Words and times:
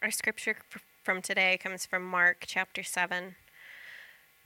Our 0.00 0.12
scripture 0.12 0.54
from 1.02 1.22
today 1.22 1.58
comes 1.60 1.84
from 1.84 2.04
Mark 2.04 2.44
chapter 2.46 2.84
7. 2.84 3.34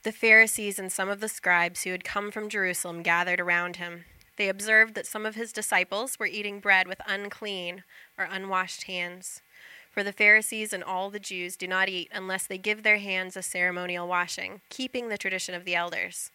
The 0.02 0.10
Pharisees 0.10 0.78
and 0.78 0.90
some 0.90 1.10
of 1.10 1.20
the 1.20 1.28
scribes 1.28 1.82
who 1.82 1.90
had 1.90 2.04
come 2.04 2.30
from 2.30 2.48
Jerusalem 2.48 3.02
gathered 3.02 3.38
around 3.38 3.76
him. 3.76 4.06
They 4.38 4.48
observed 4.48 4.94
that 4.94 5.06
some 5.06 5.26
of 5.26 5.34
his 5.34 5.52
disciples 5.52 6.18
were 6.18 6.26
eating 6.26 6.58
bread 6.58 6.88
with 6.88 7.02
unclean 7.06 7.84
or 8.16 8.26
unwashed 8.30 8.84
hands. 8.84 9.42
For 9.90 10.02
the 10.02 10.10
Pharisees 10.10 10.72
and 10.72 10.82
all 10.82 11.10
the 11.10 11.20
Jews 11.20 11.54
do 11.54 11.66
not 11.66 11.90
eat 11.90 12.08
unless 12.14 12.46
they 12.46 12.56
give 12.56 12.82
their 12.82 12.98
hands 12.98 13.36
a 13.36 13.42
ceremonial 13.42 14.08
washing, 14.08 14.62
keeping 14.70 15.10
the 15.10 15.18
tradition 15.18 15.54
of 15.54 15.66
the 15.66 15.74
elders. 15.74 16.30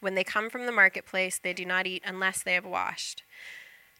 When 0.00 0.14
they 0.14 0.24
come 0.24 0.48
from 0.48 0.64
the 0.64 0.72
marketplace, 0.72 1.38
they 1.38 1.52
do 1.52 1.66
not 1.66 1.86
eat 1.86 2.02
unless 2.06 2.42
they 2.42 2.54
have 2.54 2.64
washed. 2.64 3.24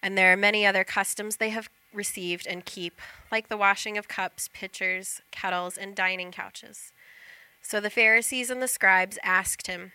And 0.03 0.17
there 0.17 0.33
are 0.33 0.39
many 0.39 0.65
other 0.65 0.85
customs 0.85 1.37
they 1.37 1.51
have 1.51 1.69
received 1.93 2.47
and 2.47 2.65
keep, 2.65 3.01
like 3.31 3.49
the 3.49 3.57
washing 3.57 3.97
of 3.97 4.09
cups, 4.09 4.49
pitchers, 4.53 5.21
kettles, 5.31 5.77
and 5.77 5.95
dining 5.95 6.31
couches. 6.31 6.93
So 7.63 7.81
the 7.81 7.91
Pharisees 7.91 8.51
and 8.51 8.63
the 8.63 8.69
scribes 8.69 9.19
asked 9.23 9.67
him, 9.67 9.93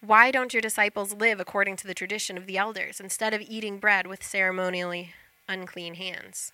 Why 0.00 0.30
don't 0.30 0.52
your 0.54 0.62
disciples 0.62 1.14
live 1.14 1.40
according 1.40 1.76
to 1.76 1.86
the 1.86 1.94
tradition 1.94 2.36
of 2.36 2.46
the 2.46 2.58
elders, 2.58 3.00
instead 3.00 3.34
of 3.34 3.40
eating 3.40 3.78
bread 3.78 4.06
with 4.06 4.22
ceremonially 4.22 5.14
unclean 5.48 5.94
hands? 5.94 6.52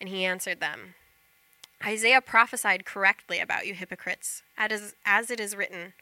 And 0.00 0.08
he 0.08 0.24
answered 0.24 0.60
them, 0.60 0.94
Isaiah 1.84 2.20
prophesied 2.20 2.84
correctly 2.84 3.38
about 3.38 3.66
you 3.66 3.74
hypocrites, 3.74 4.42
as 4.56 5.30
it 5.30 5.40
is 5.40 5.56
written, 5.56 5.92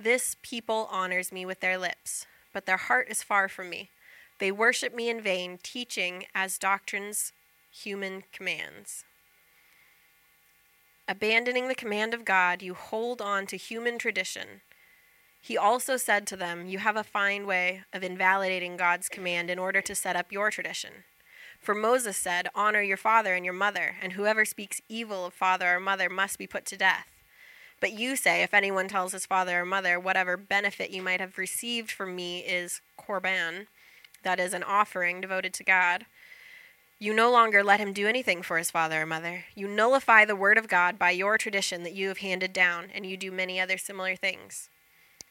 This 0.00 0.36
people 0.42 0.88
honors 0.90 1.30
me 1.30 1.44
with 1.44 1.60
their 1.60 1.76
lips, 1.76 2.26
but 2.52 2.64
their 2.64 2.78
heart 2.78 3.08
is 3.10 3.22
far 3.22 3.48
from 3.48 3.68
me. 3.68 3.90
They 4.38 4.52
worship 4.52 4.94
me 4.94 5.08
in 5.08 5.20
vain, 5.20 5.58
teaching 5.62 6.26
as 6.34 6.58
doctrines 6.58 7.32
human 7.70 8.24
commands. 8.32 9.04
Abandoning 11.08 11.68
the 11.68 11.74
command 11.74 12.12
of 12.12 12.24
God, 12.24 12.62
you 12.62 12.74
hold 12.74 13.22
on 13.22 13.46
to 13.46 13.56
human 13.56 13.98
tradition. 13.98 14.60
He 15.40 15.56
also 15.56 15.96
said 15.96 16.26
to 16.26 16.36
them, 16.36 16.66
You 16.66 16.78
have 16.78 16.96
a 16.96 17.04
fine 17.04 17.46
way 17.46 17.84
of 17.92 18.02
invalidating 18.02 18.76
God's 18.76 19.08
command 19.08 19.48
in 19.48 19.58
order 19.58 19.80
to 19.80 19.94
set 19.94 20.16
up 20.16 20.30
your 20.30 20.50
tradition. 20.50 21.04
For 21.60 21.74
Moses 21.74 22.16
said, 22.16 22.48
Honor 22.54 22.82
your 22.82 22.96
father 22.96 23.34
and 23.34 23.44
your 23.44 23.54
mother, 23.54 23.96
and 24.02 24.12
whoever 24.12 24.44
speaks 24.44 24.80
evil 24.88 25.26
of 25.26 25.32
father 25.32 25.76
or 25.76 25.80
mother 25.80 26.08
must 26.08 26.38
be 26.38 26.46
put 26.46 26.66
to 26.66 26.76
death. 26.76 27.08
But 27.80 27.92
you 27.92 28.16
say, 28.16 28.42
If 28.42 28.52
anyone 28.52 28.88
tells 28.88 29.12
his 29.12 29.26
father 29.26 29.60
or 29.60 29.66
mother, 29.66 29.98
Whatever 29.98 30.36
benefit 30.36 30.90
you 30.90 31.02
might 31.02 31.20
have 31.20 31.38
received 31.38 31.90
from 31.90 32.14
me 32.14 32.40
is 32.40 32.80
korban, 33.00 33.66
that 34.22 34.40
is, 34.40 34.52
an 34.54 34.62
offering 34.62 35.20
devoted 35.20 35.52
to 35.54 35.64
God. 35.64 36.06
You 36.98 37.14
no 37.14 37.30
longer 37.30 37.62
let 37.62 37.78
him 37.78 37.92
do 37.92 38.08
anything 38.08 38.42
for 38.42 38.58
his 38.58 38.70
father 38.70 39.02
or 39.02 39.06
mother. 39.06 39.44
You 39.54 39.68
nullify 39.68 40.24
the 40.24 40.34
word 40.34 40.58
of 40.58 40.66
God 40.66 40.98
by 40.98 41.12
your 41.12 41.38
tradition 41.38 41.84
that 41.84 41.94
you 41.94 42.08
have 42.08 42.18
handed 42.18 42.52
down, 42.52 42.88
and 42.92 43.06
you 43.06 43.16
do 43.16 43.30
many 43.30 43.60
other 43.60 43.78
similar 43.78 44.16
things. 44.16 44.68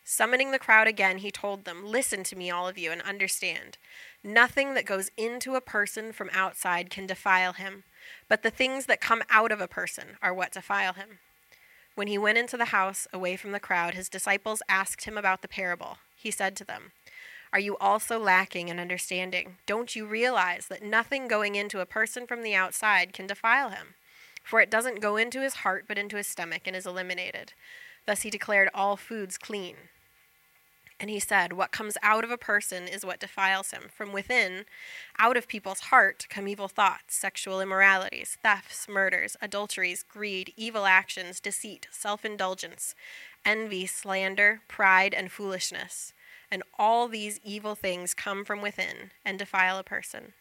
Summoning 0.10 0.52
the 0.52 0.60
crowd 0.60 0.88
again, 0.88 1.18
he 1.18 1.30
told 1.30 1.66
them, 1.66 1.86
Listen 1.86 2.24
to 2.24 2.38
me, 2.38 2.50
all 2.50 2.70
of 2.70 2.78
you, 2.78 2.94
and 2.94 3.02
understand. 3.02 3.78
Nothing 4.24 4.74
that 4.74 4.86
goes 4.86 5.12
into 5.18 5.56
a 5.56 5.62
person 5.62 6.14
from 6.14 6.30
outside 6.32 6.90
can 6.90 7.06
defile 7.06 7.52
him, 7.52 7.84
but 8.30 8.42
the 8.42 8.50
things 8.50 8.86
that 8.86 9.02
come 9.02 9.22
out 9.30 9.52
of 9.52 9.60
a 9.60 9.68
person 9.68 10.16
are 10.22 10.34
what 10.34 10.54
defile 10.54 10.94
him. 10.94 11.20
When 11.96 12.08
he 12.08 12.18
went 12.18 12.38
into 12.38 12.56
the 12.56 12.66
house 12.66 13.08
away 13.12 13.36
from 13.36 13.52
the 13.52 13.60
crowd, 13.60 13.96
his 13.96 14.08
disciples 14.08 14.62
asked 14.70 15.04
him 15.04 15.18
about 15.18 15.42
the 15.42 15.48
parable. 15.50 15.98
He 16.16 16.32
said 16.32 16.56
to 16.56 16.64
them, 16.64 16.94
are 17.54 17.60
you 17.60 17.78
also 17.78 18.20
lacking 18.20 18.68
in 18.68 18.80
understanding? 18.80 19.58
Don't 19.66 19.96
you 19.96 20.06
realize 20.06 20.68
that 20.68 20.84
nothing 20.84 21.28
going 21.28 21.56
into 21.56 21.80
a 21.80 21.86
person 21.86 22.28
from 22.28 22.44
the 22.44 22.56
outside 22.56 23.14
can 23.14 23.28
defile 23.28 23.70
him? 23.70 23.96
For 24.44 24.60
it 24.60 24.70
doesn't 24.70 25.02
go 25.02 25.18
into 25.18 25.42
his 25.42 25.56
heart, 25.56 25.86
but 25.88 25.98
into 25.98 26.18
his 26.18 26.28
stomach, 26.28 26.64
and 26.66 26.76
is 26.76 26.86
eliminated. 26.86 27.54
Thus 28.06 28.22
he 28.22 28.30
declared 28.30 28.70
all 28.74 28.98
foods 28.98 29.38
clean. 29.38 29.76
And 31.00 31.10
he 31.10 31.20
said, 31.20 31.54
What 31.54 31.72
comes 31.72 31.98
out 32.02 32.24
of 32.24 32.32
a 32.32 32.38
person 32.38 32.88
is 32.88 33.06
what 33.06 33.20
defiles 33.20 33.72
him. 33.72 33.84
From 33.94 34.12
within, 34.12 34.66
out 35.20 35.38
of 35.38 35.48
people's 35.48 35.82
heart, 35.82 36.26
come 36.30 36.48
evil 36.48 36.68
thoughts, 36.68 37.16
sexual 37.16 37.62
immoralities, 37.62 38.38
thefts, 38.42 38.88
murders, 38.90 39.38
adulteries, 39.42 40.04
greed, 40.04 40.54
evil 40.58 40.86
actions, 40.86 41.40
deceit, 41.40 41.88
self 41.92 42.26
indulgence, 42.26 42.96
envy, 43.46 43.86
slander, 43.86 44.62
pride, 44.68 45.14
and 45.14 45.32
foolishness 45.32 46.14
and 46.52 46.64
all 46.78 47.08
these 47.08 47.40
evil 47.44 47.76
things 47.76 48.14
come 48.14 48.46
from 48.46 48.62
within 48.62 49.12
and 49.26 49.38
defile 49.38 49.78
a 49.78 49.84
person. 49.84 50.34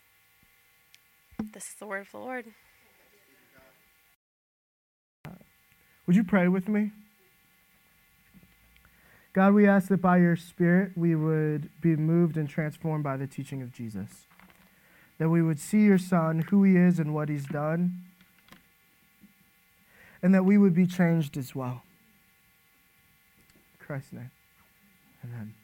This 1.52 1.68
is 1.68 1.74
the 1.74 1.86
word 1.86 2.02
of 2.02 2.10
the 2.12 2.18
Lord. 2.18 2.46
Would 6.06 6.16
you 6.16 6.24
pray 6.24 6.48
with 6.48 6.68
me? 6.68 6.92
God, 9.32 9.52
we 9.52 9.68
ask 9.68 9.88
that 9.88 10.00
by 10.00 10.16
your 10.16 10.36
Spirit 10.36 10.92
we 10.96 11.14
would 11.14 11.68
be 11.82 11.96
moved 11.96 12.36
and 12.36 12.48
transformed 12.48 13.04
by 13.04 13.16
the 13.16 13.26
teaching 13.26 13.60
of 13.60 13.72
Jesus. 13.72 14.26
That 15.18 15.28
we 15.28 15.42
would 15.42 15.58
see 15.58 15.82
your 15.82 15.98
Son, 15.98 16.46
who 16.48 16.62
he 16.62 16.76
is 16.76 16.98
and 16.98 17.12
what 17.12 17.28
he's 17.28 17.44
done, 17.44 18.04
and 20.22 20.32
that 20.34 20.44
we 20.44 20.56
would 20.56 20.74
be 20.74 20.86
changed 20.86 21.36
as 21.36 21.54
well. 21.54 21.82
In 23.74 23.86
Christ's 23.86 24.12
name. 24.12 24.30
Amen. 25.24 25.54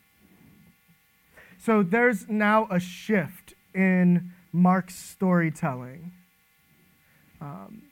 So 1.65 1.85
there's 1.85 2.29
now 2.29 2.67
a 2.73 2.81
shift 2.81 3.55
in 3.73 4.33
Mark's 4.53 4.97
storytelling. 4.97 6.11
Um, 7.41 7.83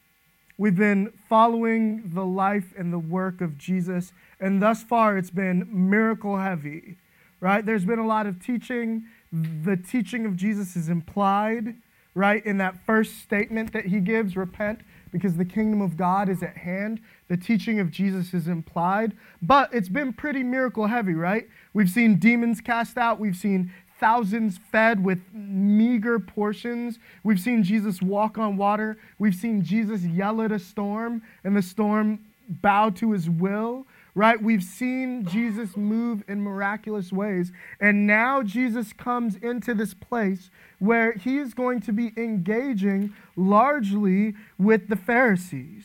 we've 0.59 0.75
been 0.75 1.13
following 1.29 2.11
the 2.13 2.27
life 2.27 2.75
and 2.77 2.93
the 2.93 2.99
work 2.99 3.41
of 3.41 3.57
Jesus, 3.57 4.13
and 4.41 4.61
thus 4.61 4.83
far 4.83 5.17
it's 5.17 5.31
been 5.31 5.69
miracle 5.71 6.37
heavy, 6.37 6.97
right? 7.39 7.65
There's 7.65 7.85
been 7.85 8.01
a 8.01 8.07
lot 8.07 8.27
of 8.27 8.45
teaching. 8.45 9.05
The 9.31 9.77
teaching 9.77 10.27
of 10.27 10.35
Jesus 10.35 10.75
is 10.75 10.89
implied, 10.89 11.77
right, 12.13 12.45
in 12.45 12.59
that 12.59 12.85
first 12.85 13.23
statement 13.23 13.73
that 13.73 13.87
he 13.87 14.01
gives 14.01 14.37
repent 14.37 14.81
because 15.11 15.37
the 15.37 15.45
kingdom 15.45 15.81
of 15.81 15.97
God 15.97 16.29
is 16.29 16.43
at 16.43 16.57
hand. 16.57 17.01
The 17.29 17.37
teaching 17.37 17.81
of 17.81 17.91
Jesus 17.91 18.35
is 18.35 18.49
implied, 18.49 19.17
but 19.43 19.73
it's 19.73 19.89
been 19.89 20.13
pretty 20.13 20.43
miracle 20.43 20.87
heavy, 20.87 21.15
right? 21.15 21.49
We've 21.73 21.91
seen 21.91 22.19
demons 22.19 22.61
cast 22.61 22.99
out, 22.99 23.21
we've 23.21 23.37
seen 23.37 23.73
thousands 24.01 24.59
fed 24.73 25.05
with 25.05 25.21
meager 25.33 26.19
portions. 26.19 26.99
We've 27.23 27.39
seen 27.39 27.63
Jesus 27.63 28.01
walk 28.01 28.39
on 28.39 28.57
water. 28.57 28.97
We've 29.19 29.35
seen 29.35 29.63
Jesus 29.63 30.03
yell 30.03 30.41
at 30.41 30.51
a 30.51 30.59
storm 30.59 31.23
and 31.45 31.55
the 31.55 31.63
storm 31.63 32.19
bow 32.49 32.91
to 32.91 33.13
his 33.13 33.29
will, 33.31 33.87
right? 34.15 34.43
We've 34.43 34.63
seen 34.63 35.25
Jesus 35.25 35.77
move 35.77 36.25
in 36.29 36.43
miraculous 36.43 37.13
ways. 37.13 37.53
And 37.81 38.07
now 38.07 38.43
Jesus 38.43 38.93
comes 38.93 39.37
into 39.37 39.75
this 39.75 39.95
place 39.95 40.51
where 40.79 41.13
he 41.13 41.39
is 41.39 41.55
going 41.55 41.81
to 41.83 41.93
be 41.93 42.13
engaging 42.17 43.15
largely 43.37 44.35
with 44.59 44.89
the 44.89 44.97
Pharisees. 44.97 45.85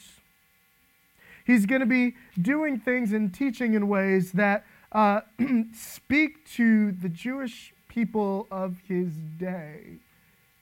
He's 1.45 1.65
going 1.65 1.81
to 1.81 1.85
be 1.85 2.15
doing 2.41 2.79
things 2.79 3.13
and 3.13 3.33
teaching 3.33 3.73
in 3.73 3.87
ways 3.87 4.31
that 4.31 4.65
uh, 4.91 5.21
speak 5.73 6.49
to 6.53 6.91
the 6.91 7.09
Jewish 7.09 7.73
people 7.87 8.47
of 8.49 8.77
his 8.87 9.13
day 9.37 9.99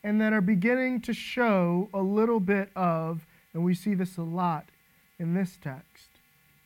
and 0.04 0.20
that 0.20 0.34
are 0.34 0.42
beginning 0.42 1.00
to 1.02 1.14
show 1.14 1.90
a 1.94 2.02
little 2.02 2.40
bit 2.40 2.70
of, 2.76 3.26
and 3.54 3.64
we 3.64 3.74
see 3.74 3.94
this 3.94 4.18
a 4.18 4.22
lot 4.22 4.66
in 5.18 5.34
this 5.34 5.58
text, 5.62 5.86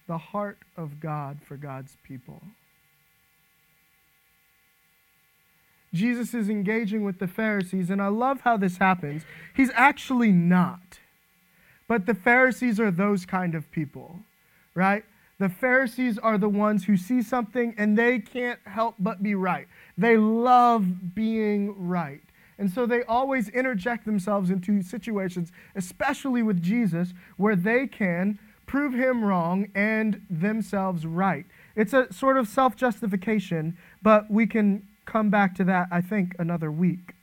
the 0.07 0.17
heart 0.17 0.59
of 0.75 0.99
God 0.99 1.39
for 1.45 1.57
God's 1.57 1.97
people. 2.03 2.41
Jesus 5.93 6.33
is 6.33 6.49
engaging 6.49 7.03
with 7.03 7.19
the 7.19 7.27
Pharisees, 7.27 7.89
and 7.89 8.01
I 8.01 8.07
love 8.07 8.41
how 8.41 8.57
this 8.57 8.77
happens. 8.77 9.23
He's 9.55 9.71
actually 9.73 10.31
not. 10.31 10.99
But 11.87 12.05
the 12.05 12.13
Pharisees 12.13 12.79
are 12.79 12.91
those 12.91 13.25
kind 13.25 13.55
of 13.55 13.71
people, 13.71 14.19
right? 14.75 15.03
The 15.39 15.49
Pharisees 15.49 16.17
are 16.17 16.37
the 16.37 16.49
ones 16.49 16.85
who 16.85 16.97
see 16.97 17.21
something 17.21 17.73
and 17.77 17.97
they 17.97 18.19
can't 18.19 18.59
help 18.65 18.95
but 18.99 19.21
be 19.23 19.35
right. 19.35 19.67
They 19.97 20.17
love 20.17 21.15
being 21.15 21.87
right. 21.87 22.21
And 22.57 22.71
so 22.71 22.85
they 22.85 23.03
always 23.03 23.49
interject 23.49 24.05
themselves 24.05 24.49
into 24.49 24.81
situations, 24.81 25.51
especially 25.75 26.41
with 26.41 26.61
Jesus, 26.61 27.13
where 27.37 27.55
they 27.55 27.85
can 27.85 28.39
prove 28.67 28.93
him 28.93 29.23
wrong 29.23 29.69
and 29.73 30.21
themselves 30.29 31.05
right. 31.05 31.45
It's 31.75 31.93
a 31.93 32.11
sort 32.13 32.37
of 32.37 32.47
self 32.47 32.75
justification, 32.75 33.77
but 34.03 34.29
we 34.29 34.45
can 34.45 34.87
come 35.05 35.29
back 35.29 35.55
to 35.55 35.63
that, 35.63 35.87
I 35.91 36.01
think, 36.01 36.35
another 36.37 36.71
week 36.71 37.15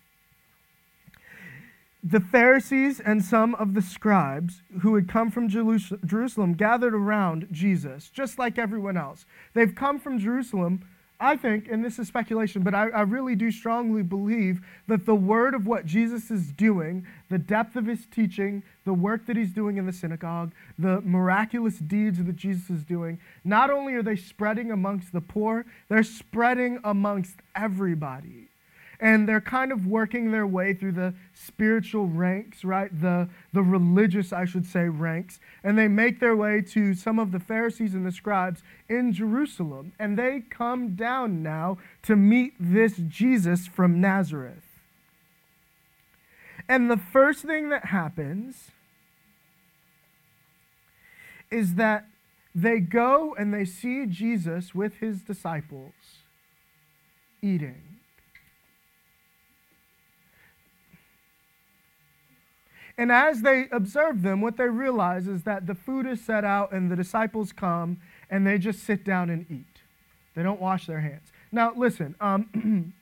the 2.05 2.21
Pharisees 2.21 3.01
and 3.01 3.25
some 3.25 3.55
of 3.55 3.73
the 3.73 3.81
scribes 3.81 4.61
who 4.83 4.95
had 4.95 5.09
come 5.09 5.31
from 5.31 5.49
Jerusalem 5.49 6.53
gathered 6.53 6.95
around 6.95 7.49
Jesus, 7.51 8.11
just 8.11 8.39
like 8.39 8.59
everyone 8.59 8.99
else. 8.99 9.25
They've 9.55 9.75
come 9.75 9.99
from 9.99 10.19
Jerusalem 10.19 10.87
I 11.21 11.37
think, 11.37 11.69
and 11.71 11.85
this 11.85 11.99
is 11.99 12.09
speculation, 12.09 12.63
but 12.63 12.75
I, 12.75 12.89
I, 12.89 13.03
really 13.03 13.37
do 13.37 13.51
strongly 13.53 14.03
believe 14.03 14.61
that 14.89 15.07
the 15.07 15.15
word 15.15 15.55
of 15.55 15.67
what 15.67 15.87
Jesus 15.87 16.31
is 16.31 16.51
doing, 16.51 17.07
the 17.31 17.39
depth 17.39 17.77
of 17.77 17.87
his 17.87 18.05
teaching, 18.07 18.65
the 18.85 18.93
work 18.93 19.27
that 19.27 19.37
he's 19.37 19.53
doing 19.53 19.77
in 19.77 19.87
the 19.87 19.93
synagogue, 19.93 20.53
the 20.77 21.01
miraculous 21.03 21.79
deeds 21.79 22.23
that 22.23 22.37
Jesus 22.37 22.69
is 22.69 22.85
doing, 22.85 23.21
not 23.45 23.71
only 23.71 23.95
are 23.95 24.03
they 24.03 24.17
spreading 24.17 24.73
amongst 24.73 25.13
the 25.13 25.21
poor, 25.21 25.65
they're 25.89 26.03
spreading 26.03 26.81
amongst 26.83 27.37
everybody 27.55 28.49
and 29.05 29.29
they're 29.29 29.39
kind 29.39 29.71
of 29.71 29.87
working 29.87 30.33
their 30.33 30.47
way 30.47 30.73
through 30.73 30.93
the 30.93 31.13
spiritual 31.35 32.07
ranks, 32.07 32.65
right? 32.65 32.89
The, 33.03 33.29
the 33.53 33.63
religious, 33.63 34.33
I 34.33 34.47
should 34.47 34.65
say, 34.65 34.89
ranks. 34.89 35.39
And 35.63 35.77
they 35.77 35.89
make 35.89 36.21
their 36.21 36.35
way 36.35 36.63
to 36.71 36.95
some 36.95 37.19
of 37.19 37.31
the 37.31 37.39
Pharisees 37.39 37.93
and 37.93 38.07
the 38.07 38.11
scribes 38.11 38.63
in 38.89 39.13
Jerusalem. 39.13 39.93
And 39.99 40.19
they 40.19 40.41
come 40.49 40.97
down 40.97 41.43
now 41.43 41.77
to 42.05 42.17
meet 42.17 42.55
this 42.59 42.97
Jesus 42.97 43.67
from 43.67 44.01
Nazareth. 44.01 44.65
And 46.67 46.91
the 46.91 46.97
first 46.97 47.43
thing 47.43 47.69
that 47.69 47.85
happens 47.85 48.71
is 51.51 51.75
that 51.75 52.07
they 52.55 52.81
go 52.81 53.35
and 53.39 53.53
they 53.53 53.67
see 53.67 54.07
Jesus 54.07 54.75
with 54.75 54.95
his 55.01 55.21
disciples 55.21 55.93
eating. 57.43 57.95
And 62.97 63.11
as 63.11 63.43
they 63.43 63.67
observe 63.73 64.23
them, 64.23 64.41
what 64.41 64.57
they 64.57 64.69
realize 64.69 65.27
is 65.27 65.43
that 65.43 65.67
the 65.67 65.75
food 65.75 66.07
is 66.07 66.21
set 66.21 66.45
out 66.45 66.73
and 66.73 66.91
the 66.91 66.97
disciples 66.97 67.53
come 67.53 67.99
and 68.31 68.47
they 68.47 68.59
just 68.59 68.85
sit 68.85 69.05
down 69.05 69.31
and 69.31 69.47
eat. 69.51 69.81
They 70.35 70.43
don't 70.43 70.61
wash 70.61 70.87
their 70.87 71.01
hands. 71.01 71.33
Now, 71.51 71.73
listen, 71.77 72.15
um, 72.21 72.93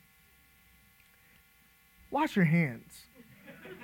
wash 2.11 2.37
your 2.37 2.47
hands. 2.47 3.05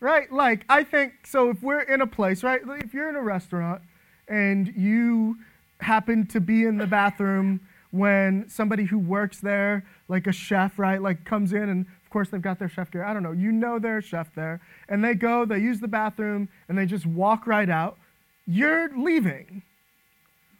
right? 0.00 0.30
Like, 0.32 0.64
I 0.68 0.84
think, 0.84 1.26
so 1.26 1.50
if 1.50 1.62
we're 1.62 1.82
in 1.82 2.00
a 2.00 2.06
place, 2.06 2.42
right? 2.42 2.60
If 2.64 2.94
you're 2.94 3.08
in 3.08 3.16
a 3.16 3.22
restaurant 3.22 3.82
and 4.28 4.72
you 4.76 5.36
happen 5.80 6.26
to 6.26 6.40
be 6.40 6.64
in 6.64 6.78
the 6.78 6.86
bathroom 6.86 7.60
when 7.90 8.48
somebody 8.48 8.84
who 8.84 8.98
works 8.98 9.40
there, 9.40 9.84
like 10.08 10.26
a 10.26 10.32
chef, 10.32 10.78
right, 10.78 11.00
like 11.00 11.24
comes 11.24 11.52
in 11.52 11.68
and 11.68 11.86
of 12.08 12.12
course, 12.12 12.30
they've 12.30 12.40
got 12.40 12.58
their 12.58 12.70
chef 12.70 12.90
gear. 12.90 13.04
I 13.04 13.12
don't 13.12 13.22
know. 13.22 13.32
You 13.32 13.52
know 13.52 13.78
their 13.78 14.00
chef 14.00 14.34
there. 14.34 14.62
And 14.88 15.04
they 15.04 15.12
go, 15.12 15.44
they 15.44 15.58
use 15.58 15.78
the 15.78 15.88
bathroom, 15.88 16.48
and 16.66 16.78
they 16.78 16.86
just 16.86 17.04
walk 17.04 17.46
right 17.46 17.68
out. 17.68 17.98
You're 18.46 18.88
leaving. 18.96 19.60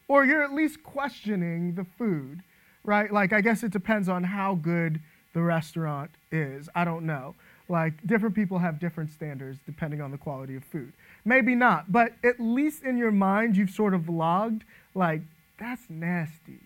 Or 0.09 0.27
you're 0.27 0.43
at 0.43 0.53
least 0.53 0.83
questioning 0.83 1.75
the 1.75 1.87
food, 1.97 2.43
right? 2.85 3.11
Like, 3.11 3.33
I 3.33 3.41
guess 3.41 3.63
it 3.63 3.71
depends 3.71 4.11
on 4.11 4.25
how 4.25 4.57
good 4.57 5.01
the 5.33 5.41
restaurant 5.41 6.11
is. 6.31 6.69
I 6.75 6.85
don't 6.85 7.07
know. 7.07 7.35
Like, 7.67 7.95
different 8.07 8.35
people 8.35 8.59
have 8.59 8.79
different 8.79 9.09
standards 9.09 9.59
depending 9.65 10.03
on 10.03 10.11
the 10.11 10.19
quality 10.19 10.55
of 10.55 10.65
food. 10.65 10.93
Maybe 11.25 11.55
not, 11.55 11.91
but 11.91 12.13
at 12.23 12.39
least 12.39 12.83
in 12.83 12.99
your 12.99 13.11
mind, 13.11 13.57
you've 13.57 13.71
sort 13.71 13.95
of 13.95 14.07
logged, 14.07 14.65
like, 14.95 15.23
that's 15.59 15.89
nasty. 15.89 16.61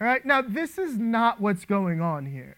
All 0.00 0.08
right, 0.08 0.26
now 0.26 0.42
this 0.42 0.78
is 0.78 0.98
not 0.98 1.40
what's 1.40 1.64
going 1.64 2.00
on 2.00 2.26
here. 2.26 2.56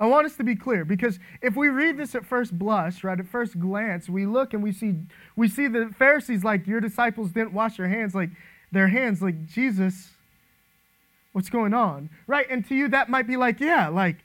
I 0.00 0.06
want 0.06 0.24
us 0.24 0.34
to 0.36 0.44
be 0.44 0.56
clear 0.56 0.86
because 0.86 1.18
if 1.42 1.56
we 1.56 1.68
read 1.68 1.98
this 1.98 2.14
at 2.14 2.24
first 2.24 2.58
blush, 2.58 3.04
right, 3.04 3.20
at 3.20 3.26
first 3.26 3.60
glance, 3.60 4.08
we 4.08 4.24
look 4.24 4.54
and 4.54 4.62
we 4.62 4.72
see 4.72 4.94
we 5.36 5.46
see 5.46 5.68
the 5.68 5.90
Pharisees 5.98 6.42
like 6.42 6.66
your 6.66 6.80
disciples 6.80 7.32
didn't 7.32 7.52
wash 7.52 7.76
their 7.76 7.88
hands 7.88 8.14
like 8.14 8.30
their 8.72 8.88
hands 8.88 9.20
like 9.20 9.46
Jesus 9.46 10.08
what's 11.32 11.50
going 11.50 11.74
on? 11.74 12.08
Right? 12.26 12.46
And 12.48 12.66
to 12.68 12.74
you 12.74 12.88
that 12.88 13.10
might 13.10 13.26
be 13.26 13.36
like, 13.36 13.60
yeah, 13.60 13.88
like 13.88 14.16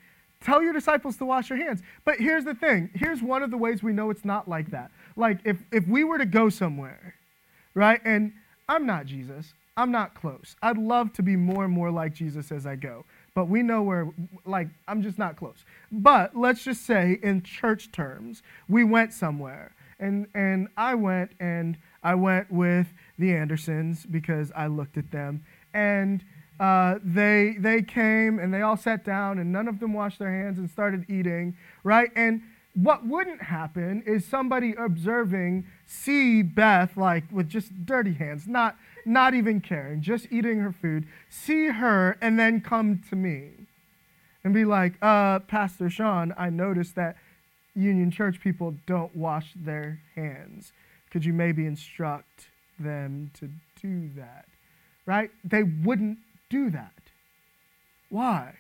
tell 0.42 0.64
your 0.64 0.72
disciples 0.72 1.18
to 1.18 1.26
wash 1.26 1.50
their 1.50 1.58
hands. 1.58 1.82
But 2.06 2.20
here's 2.20 2.46
the 2.46 2.56
thing. 2.56 2.90
Here's 2.94 3.22
one 3.22 3.44
of 3.44 3.52
the 3.52 3.58
ways 3.58 3.84
we 3.84 3.92
know 3.92 4.10
it's 4.10 4.26
not 4.26 4.48
like 4.48 4.72
that. 4.72 4.92
Like 5.18 5.40
if 5.44 5.58
if 5.74 5.86
we 5.90 6.06
were 6.06 6.18
to 6.18 6.26
go 6.26 6.48
somewhere, 6.48 7.16
right? 7.74 8.00
And 8.06 8.32
I'm 8.70 8.86
not 8.86 9.08
Jesus. 9.08 9.54
I'm 9.76 9.92
not 9.92 10.16
close. 10.16 10.56
I'd 10.62 10.78
love 10.78 11.12
to 11.14 11.22
be 11.22 11.36
more 11.36 11.66
and 11.66 11.74
more 11.74 11.92
like 11.92 12.14
Jesus 12.14 12.50
as 12.50 12.66
I 12.66 12.78
go 12.78 13.04
but 13.36 13.50
we 13.50 13.62
know 13.62 13.84
where, 13.84 14.08
like, 14.46 14.70
I'm 14.88 15.04
just 15.04 15.20
not 15.20 15.36
close. 15.36 15.66
But 15.92 16.36
let's 16.36 16.64
just 16.64 16.86
say, 16.86 17.20
in 17.22 17.44
church 17.44 17.92
terms, 17.92 18.42
we 18.68 18.84
went 18.86 19.14
somewhere. 19.14 19.76
And, 20.00 20.28
and 20.34 20.70
I 20.78 20.96
went, 20.96 21.32
and 21.40 21.78
I 22.02 22.16
went 22.16 22.50
with 22.50 22.88
the 23.20 23.34
Andersons 23.34 24.06
because 24.06 24.52
I 24.56 24.68
looked 24.68 24.98
at 24.98 25.12
them. 25.12 25.44
And 25.74 26.24
uh, 26.62 27.00
they, 27.04 27.58
they 27.60 27.82
came 27.82 28.40
and 28.40 28.54
they 28.54 28.62
all 28.62 28.78
sat 28.78 29.04
down, 29.04 29.38
and 29.40 29.52
none 29.52 29.68
of 29.68 29.82
them 29.82 29.94
washed 29.94 30.20
their 30.20 30.32
hands 30.32 30.58
and 30.58 30.70
started 30.70 31.06
eating, 31.10 31.58
right? 31.84 32.12
And 32.16 32.42
what 32.74 33.06
wouldn't 33.06 33.42
happen 33.42 34.02
is 34.06 34.26
somebody 34.26 34.74
observing 34.78 35.66
see 35.86 36.42
Beth, 36.42 36.96
like, 36.96 37.26
with 37.32 37.50
just 37.50 37.86
dirty 37.86 38.14
hands, 38.14 38.48
not 38.48 38.78
not 39.06 39.34
even 39.34 39.62
caring, 39.62 40.02
just 40.02 40.28
eating 40.32 40.60
her 40.60 40.72
food, 40.72 41.08
see 41.30 41.68
her, 41.68 42.18
and 42.22 42.40
then 42.40 42.62
come 42.62 43.02
to 43.10 43.16
me 43.16 43.52
and 44.44 44.54
be 44.54 44.66
like, 44.66 44.94
uh, 45.02 45.40
Pastor 45.40 45.90
Sean, 45.90 46.34
I 46.38 46.50
noticed 46.50 46.96
that 46.96 47.18
Union 47.76 48.12
Church 48.12 48.40
people 48.40 48.76
don't 48.86 49.16
wash 49.16 49.54
their 49.56 50.02
hands. 50.16 50.72
Could 51.12 51.26
you 51.26 51.34
maybe 51.34 51.66
instruct 51.66 52.48
them 52.80 53.32
to 53.40 53.50
do 53.82 54.10
that? 54.16 54.46
Right? 55.06 55.32
They 55.44 55.64
wouldn't 55.64 56.20
do 56.50 56.70
that. 56.72 56.94
Why? 58.10 58.56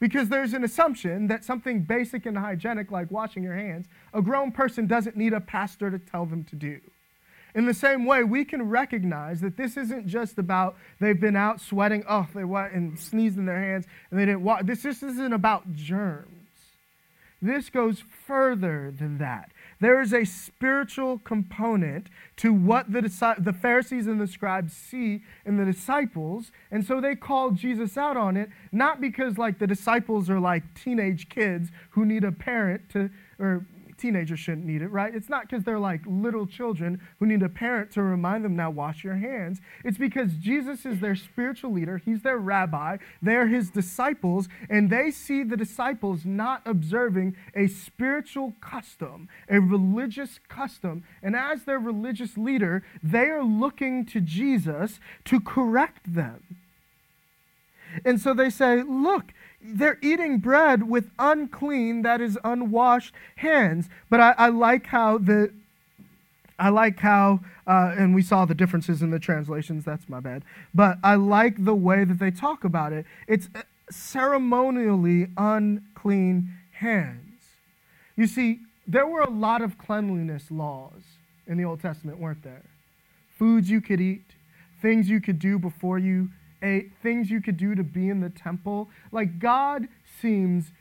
Because 0.00 0.28
there's 0.28 0.54
an 0.54 0.64
assumption 0.64 1.28
that 1.28 1.44
something 1.44 1.82
basic 1.82 2.26
and 2.26 2.36
hygienic 2.36 2.90
like 2.90 3.10
washing 3.10 3.44
your 3.44 3.54
hands, 3.54 3.86
a 4.12 4.20
grown 4.20 4.50
person 4.50 4.86
doesn't 4.86 5.16
need 5.16 5.32
a 5.32 5.40
pastor 5.40 5.90
to 5.90 5.98
tell 5.98 6.26
them 6.26 6.42
to 6.44 6.56
do. 6.56 6.80
In 7.54 7.66
the 7.66 7.74
same 7.74 8.06
way, 8.06 8.24
we 8.24 8.44
can 8.44 8.68
recognize 8.68 9.40
that 9.42 9.56
this 9.56 9.76
isn't 9.76 10.06
just 10.06 10.38
about 10.38 10.76
they've 11.00 11.20
been 11.20 11.36
out 11.36 11.60
sweating, 11.60 12.02
oh, 12.08 12.26
they 12.34 12.44
went 12.44 12.72
and 12.72 12.98
sneezed 12.98 13.36
in 13.36 13.46
their 13.46 13.62
hands 13.62 13.86
and 14.10 14.18
they 14.18 14.24
didn't 14.24 14.42
wash. 14.42 14.62
This 14.64 14.82
just 14.82 15.02
isn't 15.02 15.32
about 15.32 15.72
germs. 15.74 16.42
This 17.42 17.70
goes 17.70 18.04
further 18.24 18.94
than 18.96 19.18
that. 19.18 19.50
There 19.80 20.00
is 20.00 20.14
a 20.14 20.24
spiritual 20.24 21.18
component 21.18 22.06
to 22.36 22.54
what 22.54 22.92
the, 22.92 23.00
the 23.36 23.52
Pharisees 23.52 24.06
and 24.06 24.20
the 24.20 24.28
scribes 24.28 24.72
see 24.72 25.24
in 25.44 25.56
the 25.56 25.64
disciples, 25.64 26.52
and 26.70 26.86
so 26.86 27.00
they 27.00 27.16
call 27.16 27.50
Jesus 27.50 27.96
out 27.96 28.16
on 28.16 28.36
it, 28.36 28.48
not 28.70 29.00
because 29.00 29.38
like 29.38 29.58
the 29.58 29.66
disciples 29.66 30.30
are 30.30 30.38
like 30.38 30.62
teenage 30.80 31.28
kids 31.28 31.70
who 31.90 32.06
need 32.06 32.22
a 32.22 32.30
parent 32.30 32.88
to, 32.90 33.10
or 33.40 33.66
teenagers 34.02 34.40
shouldn't 34.40 34.66
need 34.66 34.82
it, 34.82 34.88
right? 34.88 35.14
It's 35.14 35.28
not 35.28 35.48
because 35.48 35.62
they're 35.62 35.78
like 35.78 36.00
little 36.06 36.46
children 36.46 37.00
who 37.18 37.26
need 37.26 37.42
a 37.42 37.48
parent 37.48 37.92
to 37.92 38.02
remind 38.02 38.44
them, 38.44 38.56
now 38.56 38.70
wash 38.70 39.04
your 39.04 39.14
hands. 39.14 39.60
It's 39.84 39.96
because 39.96 40.34
Jesus 40.34 40.84
is 40.84 40.98
their 40.98 41.14
spiritual 41.14 41.72
leader, 41.72 41.98
He's 41.98 42.22
their 42.22 42.38
rabbi, 42.38 42.96
they're 43.22 43.46
His 43.46 43.70
disciples, 43.70 44.48
and 44.68 44.90
they 44.90 45.12
see 45.12 45.44
the 45.44 45.56
disciples 45.56 46.24
not 46.24 46.62
observing 46.66 47.36
a 47.54 47.68
spiritual 47.68 48.54
custom, 48.60 49.28
a 49.48 49.60
religious 49.60 50.40
custom. 50.48 51.04
And 51.22 51.36
as 51.36 51.62
their 51.62 51.78
religious 51.78 52.36
leader, 52.36 52.82
they 53.02 53.26
are 53.26 53.44
looking 53.44 54.04
to 54.06 54.20
Jesus 54.20 54.98
to 55.26 55.40
correct 55.40 56.12
them. 56.12 56.56
And 58.04 58.20
so 58.20 58.34
they 58.34 58.50
say, 58.50 58.82
Look, 58.82 59.32
they're 59.60 59.98
eating 60.02 60.38
bread 60.38 60.88
with 60.88 61.10
unclean, 61.18 62.02
that 62.02 62.20
is 62.20 62.38
unwashed 62.44 63.14
hands. 63.36 63.88
But 64.10 64.20
I, 64.20 64.34
I 64.38 64.48
like 64.48 64.86
how 64.86 65.18
the 65.18 65.52
I 66.58 66.68
like 66.68 67.00
how, 67.00 67.40
uh, 67.66 67.94
and 67.98 68.14
we 68.14 68.22
saw 68.22 68.44
the 68.44 68.54
differences 68.54 69.02
in 69.02 69.10
the 69.10 69.18
translations, 69.18 69.84
that's 69.84 70.08
my 70.08 70.20
bad. 70.20 70.44
But 70.72 70.98
I 71.02 71.16
like 71.16 71.64
the 71.64 71.74
way 71.74 72.04
that 72.04 72.20
they 72.20 72.30
talk 72.30 72.62
about 72.62 72.92
it. 72.92 73.04
It's 73.26 73.48
uh, 73.54 73.62
ceremonially 73.90 75.28
unclean 75.36 76.54
hands. 76.72 77.18
You 78.16 78.28
see, 78.28 78.60
there 78.86 79.06
were 79.06 79.22
a 79.22 79.30
lot 79.30 79.60
of 79.60 79.76
cleanliness 79.76 80.52
laws 80.52 81.02
in 81.48 81.58
the 81.58 81.64
Old 81.64 81.80
Testament, 81.80 82.18
weren't 82.18 82.44
there? 82.44 82.62
Foods 83.38 83.68
you 83.68 83.80
could 83.80 84.00
eat, 84.00 84.26
things 84.80 85.08
you 85.08 85.20
could 85.20 85.40
do 85.40 85.58
before 85.58 85.98
you 85.98 86.28
things 87.02 87.30
you 87.30 87.40
could 87.40 87.56
do 87.56 87.74
to 87.74 87.82
be 87.82 88.08
in 88.08 88.20
the 88.20 88.30
temple. 88.30 88.88
Like, 89.10 89.38
God 89.38 89.88
seems 90.20 90.72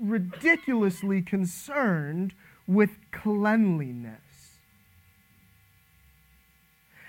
ridiculously 0.00 1.22
concerned 1.22 2.34
with 2.66 2.90
cleanliness. 3.12 4.56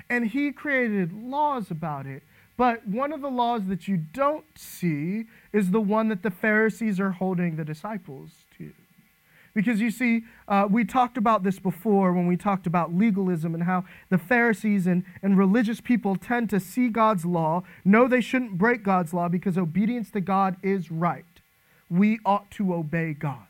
And 0.09 0.27
He 0.27 0.51
created 0.51 1.11
laws 1.13 1.71
about 1.71 2.05
it. 2.05 2.23
But 2.57 2.87
one 2.87 3.11
of 3.11 3.21
the 3.21 3.29
laws 3.29 3.65
that 3.67 3.87
you 3.87 3.97
don't 3.97 4.45
see 4.55 5.25
is 5.51 5.71
the 5.71 5.81
one 5.81 6.09
that 6.09 6.21
the 6.21 6.29
Pharisees 6.29 6.99
are 6.99 7.11
holding 7.11 7.55
the 7.55 7.65
disciples. 7.65 8.40
Because 9.53 9.81
you 9.81 9.91
see, 9.91 10.23
uh, 10.47 10.67
we 10.69 10.85
talked 10.85 11.17
about 11.17 11.43
this 11.43 11.59
before 11.59 12.13
when 12.13 12.25
we 12.25 12.37
talked 12.37 12.65
about 12.65 12.93
legalism 12.93 13.53
and 13.53 13.63
how 13.63 13.83
the 14.09 14.17
Pharisees 14.17 14.87
and, 14.87 15.03
and 15.21 15.37
religious 15.37 15.81
people 15.81 16.15
tend 16.15 16.49
to 16.51 16.59
see 16.59 16.87
God's 16.87 17.25
law, 17.25 17.63
know 17.83 18.07
they 18.07 18.21
shouldn't 18.21 18.57
break 18.57 18.83
God's 18.83 19.13
law 19.13 19.27
because 19.27 19.57
obedience 19.57 20.09
to 20.11 20.21
God 20.21 20.55
is 20.63 20.89
right. 20.89 21.25
We 21.89 22.19
ought 22.25 22.49
to 22.51 22.73
obey 22.73 23.13
God. 23.13 23.47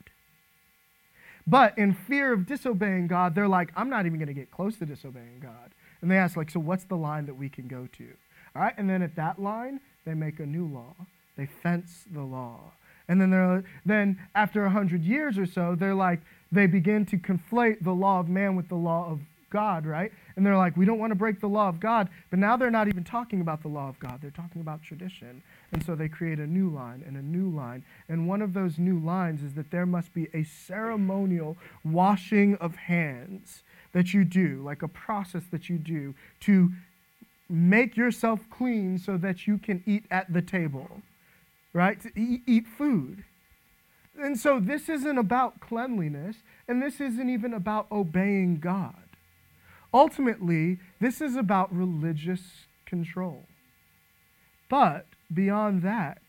But 1.46 1.78
in 1.78 1.94
fear 1.94 2.34
of 2.34 2.46
disobeying 2.46 3.08
God, 3.08 3.36
they're 3.36 3.48
like, 3.48 3.72
I'm 3.76 3.90
not 3.90 4.06
even 4.06 4.18
going 4.18 4.28
to 4.28 4.34
get 4.34 4.52
close 4.52 4.78
to 4.78 4.86
disobeying 4.86 5.40
God. 5.42 5.72
And 6.02 6.10
they 6.10 6.18
ask, 6.18 6.36
like, 6.36 6.50
so 6.50 6.60
what's 6.60 6.86
the 6.86 6.98
line 6.98 7.28
that 7.28 7.36
we 7.36 7.50
can 7.50 7.68
go 7.68 7.88
to? 7.98 8.08
All 8.56 8.62
right, 8.62 8.74
and 8.78 8.90
then 8.90 9.02
at 9.02 9.16
that 9.16 9.40
line, 9.40 9.80
they 10.06 10.14
make 10.14 10.40
a 10.40 10.46
new 10.46 10.66
law. 10.66 10.96
They 11.38 11.46
fence 11.46 12.06
the 12.12 12.22
law. 12.22 12.74
And 13.08 13.20
then 13.20 13.30
they're 13.32 13.64
then 13.86 14.20
after 14.36 14.66
a 14.66 14.70
hundred 14.70 15.04
years 15.04 15.38
or 15.38 15.46
so, 15.46 15.76
they're 15.76 15.96
like 15.96 16.22
they 16.52 16.68
begin 16.68 17.06
to 17.08 17.18
conflate 17.18 17.84
the 17.84 17.94
law 17.94 18.20
of 18.20 18.28
man 18.30 18.56
with 18.56 18.68
the 18.70 18.76
law 18.76 19.10
of 19.10 19.20
God, 19.52 19.86
right? 19.86 20.12
And 20.36 20.46
they're 20.46 20.58
like, 20.58 20.76
we 20.76 20.86
don't 20.86 20.98
want 20.98 21.12
to 21.12 21.16
break 21.16 21.40
the 21.40 21.48
law 21.48 21.70
of 21.70 21.80
God. 21.80 22.10
But 22.30 22.40
now 22.40 22.58
they're 22.58 22.72
not 22.72 22.88
even 22.88 23.04
talking 23.04 23.42
about 23.42 23.62
the 23.62 23.68
law 23.68 23.90
of 23.90 24.00
God. 24.00 24.20
They're 24.22 24.32
talking 24.32 24.62
about 24.62 24.82
tradition. 24.82 25.44
And 25.72 25.86
so 25.86 25.94
they 25.94 26.08
create 26.08 26.40
a 26.40 26.48
new 26.48 26.70
line 26.70 27.04
and 27.06 27.18
a 27.18 27.22
new 27.22 27.50
line. 27.50 27.84
And 28.10 28.28
one 28.28 28.42
of 28.42 28.54
those 28.54 28.80
new 28.80 28.98
lines 29.00 29.44
is 29.44 29.54
that 29.54 29.70
there 29.70 29.86
must 29.86 30.14
be 30.14 30.30
a 30.34 30.44
ceremonial 30.44 31.58
washing 31.84 32.56
of 32.56 32.76
hands 32.76 33.62
that 33.92 34.14
you 34.14 34.24
do, 34.24 34.62
like 34.64 34.82
a 34.82 34.88
process 34.88 35.44
that 35.52 35.70
you 35.70 35.78
do 35.78 36.16
to 36.42 36.72
make 37.50 37.98
yourself 37.98 38.40
clean 38.50 38.98
so 38.98 39.18
that 39.18 39.46
you 39.46 39.58
can 39.58 39.84
eat 39.86 40.06
at 40.10 40.32
the 40.32 40.42
table 40.42 41.02
right? 41.74 42.00
To 42.02 42.12
eat, 42.20 42.42
eat 42.46 42.68
food. 42.68 43.24
And 44.20 44.38
so 44.40 44.60
this 44.60 44.90
isn't 44.90 45.18
about 45.18 45.62
cleanliness, 45.62 46.38
and 46.68 46.82
this 46.82 47.00
isn't 47.00 47.30
even 47.30 47.54
about 47.54 47.92
obeying 47.92 48.60
God. 48.60 48.96
Ultimately, 49.94 50.80
this 51.00 51.22
is 51.22 51.36
about 51.36 51.74
religious 51.74 52.66
control. 52.86 53.46
But 54.70 55.06
beyond 55.34 55.82
that, 55.84 56.22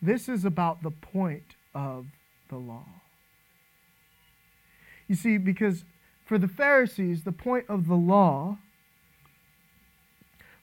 this 0.00 0.28
is 0.28 0.44
about 0.44 0.82
the 0.82 0.90
point 0.90 1.56
of 1.74 2.06
the 2.48 2.56
law. 2.56 2.86
You 5.08 5.14
see, 5.14 5.36
because 5.36 5.84
for 6.24 6.38
the 6.38 6.48
Pharisees, 6.48 7.24
the 7.24 7.32
point 7.32 7.66
of 7.68 7.86
the 7.86 7.96
law 7.96 8.58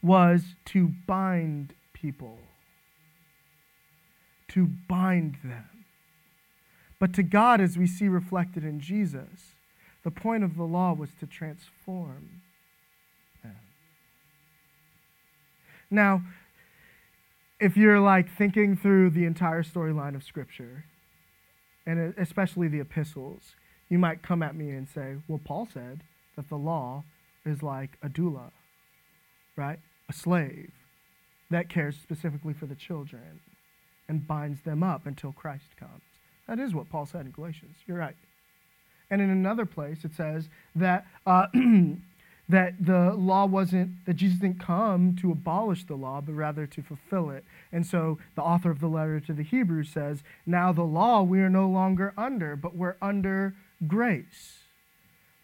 was 0.01 0.55
to 0.65 0.87
bind 1.05 1.73
people 1.93 2.39
to 4.49 4.65
bind 4.87 5.37
them. 5.43 5.85
But 6.99 7.13
to 7.13 7.23
God, 7.23 7.61
as 7.61 7.77
we 7.77 7.87
see 7.87 8.07
reflected 8.07 8.63
in 8.63 8.79
Jesus, 8.79 9.53
the 10.03 10.11
point 10.11 10.43
of 10.43 10.57
the 10.57 10.63
law 10.63 10.93
was 10.93 11.09
to 11.19 11.25
transform 11.25 12.41
them. 13.43 13.55
Now, 15.89 16.23
if 17.59 17.75
you're 17.75 17.99
like 17.99 18.29
thinking 18.29 18.75
through 18.75 19.11
the 19.11 19.25
entire 19.25 19.63
storyline 19.63 20.15
of 20.15 20.23
Scripture, 20.23 20.85
and 21.85 22.13
especially 22.17 22.67
the 22.67 22.79
epistles, 22.79 23.55
you 23.89 23.97
might 23.97 24.21
come 24.21 24.43
at 24.43 24.55
me 24.55 24.69
and 24.69 24.87
say, 24.87 25.15
well, 25.27 25.41
Paul 25.43 25.67
said 25.73 26.01
that 26.35 26.49
the 26.49 26.57
law 26.57 27.03
is 27.45 27.63
like 27.63 27.97
a 28.03 28.09
doula, 28.09 28.51
right? 29.55 29.79
A 30.07 30.13
slave 30.13 30.71
that 31.49 31.69
cares 31.69 31.95
specifically 31.97 32.53
for 32.53 32.65
the 32.65 32.75
children 32.75 33.39
and 34.09 34.27
binds 34.27 34.61
them 34.63 34.83
up 34.83 35.05
until 35.05 35.31
Christ 35.31 35.77
comes. 35.79 36.01
That 36.47 36.59
is 36.59 36.73
what 36.73 36.89
Paul 36.89 37.05
said 37.05 37.25
in 37.25 37.31
Galatians. 37.31 37.77
You're 37.87 37.97
right. 37.97 38.15
And 39.09 39.21
in 39.21 39.29
another 39.29 39.65
place, 39.65 40.03
it 40.03 40.13
says 40.13 40.49
that, 40.75 41.05
uh, 41.25 41.47
that 42.49 42.73
the 42.83 43.13
law 43.13 43.45
wasn't, 43.45 44.05
that 44.05 44.15
Jesus 44.15 44.39
didn't 44.39 44.59
come 44.59 45.15
to 45.21 45.31
abolish 45.31 45.85
the 45.85 45.95
law, 45.95 46.21
but 46.21 46.33
rather 46.33 46.65
to 46.67 46.81
fulfill 46.81 47.29
it. 47.29 47.45
And 47.71 47.85
so 47.85 48.17
the 48.35 48.41
author 48.41 48.71
of 48.71 48.79
the 48.79 48.87
letter 48.87 49.19
to 49.21 49.33
the 49.33 49.43
Hebrews 49.43 49.89
says, 49.89 50.23
Now 50.45 50.73
the 50.73 50.83
law 50.83 51.21
we 51.21 51.39
are 51.39 51.49
no 51.49 51.67
longer 51.69 52.13
under, 52.17 52.55
but 52.55 52.75
we're 52.75 52.97
under 53.01 53.55
grace. 53.87 54.57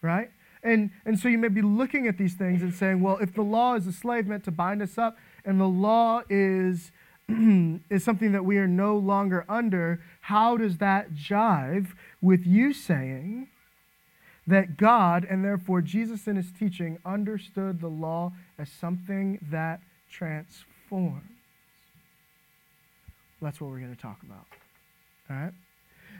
Right? 0.02 0.32
And, 0.66 0.90
and 1.06 1.20
so 1.20 1.28
you 1.28 1.38
may 1.38 1.48
be 1.48 1.62
looking 1.62 2.08
at 2.08 2.18
these 2.18 2.34
things 2.34 2.64
and 2.64 2.74
saying, 2.74 3.00
well, 3.00 3.18
if 3.22 3.36
the 3.36 3.44
law 3.44 3.76
is 3.76 3.86
a 3.86 3.94
slave 3.94 4.26
meant 4.26 4.44
to 4.46 4.52
bind 4.52 4.82
us 4.82 4.98
up, 4.98 5.16
and 5.46 5.62
the 5.62 5.68
law 5.68 6.24
is 6.28 6.92
is 7.90 8.04
something 8.04 8.32
that 8.32 8.46
we 8.46 8.58
are 8.58 8.68
no 8.68 8.98
longer 8.98 9.46
under, 9.50 10.02
how 10.22 10.58
does 10.58 10.78
that 10.78 11.14
jive 11.14 11.94
with 12.22 12.46
you 12.46 12.74
saying 12.74 13.48
that 14.48 14.78
God, 14.78 15.26
and 15.28 15.44
therefore 15.44 15.82
Jesus 15.82 16.28
in 16.28 16.36
his 16.36 16.52
teaching, 16.52 17.00
understood 17.04 17.82
the 17.82 17.88
law 17.88 18.34
as 18.60 18.70
something 18.70 19.40
that 19.50 19.82
transforms? 20.10 21.24
That's 23.42 23.60
what 23.60 23.70
we're 23.70 23.80
going 23.80 23.96
to 23.96 24.02
talk 24.02 24.22
about. 24.24 24.46
All 25.30 25.36
right? 25.36 25.54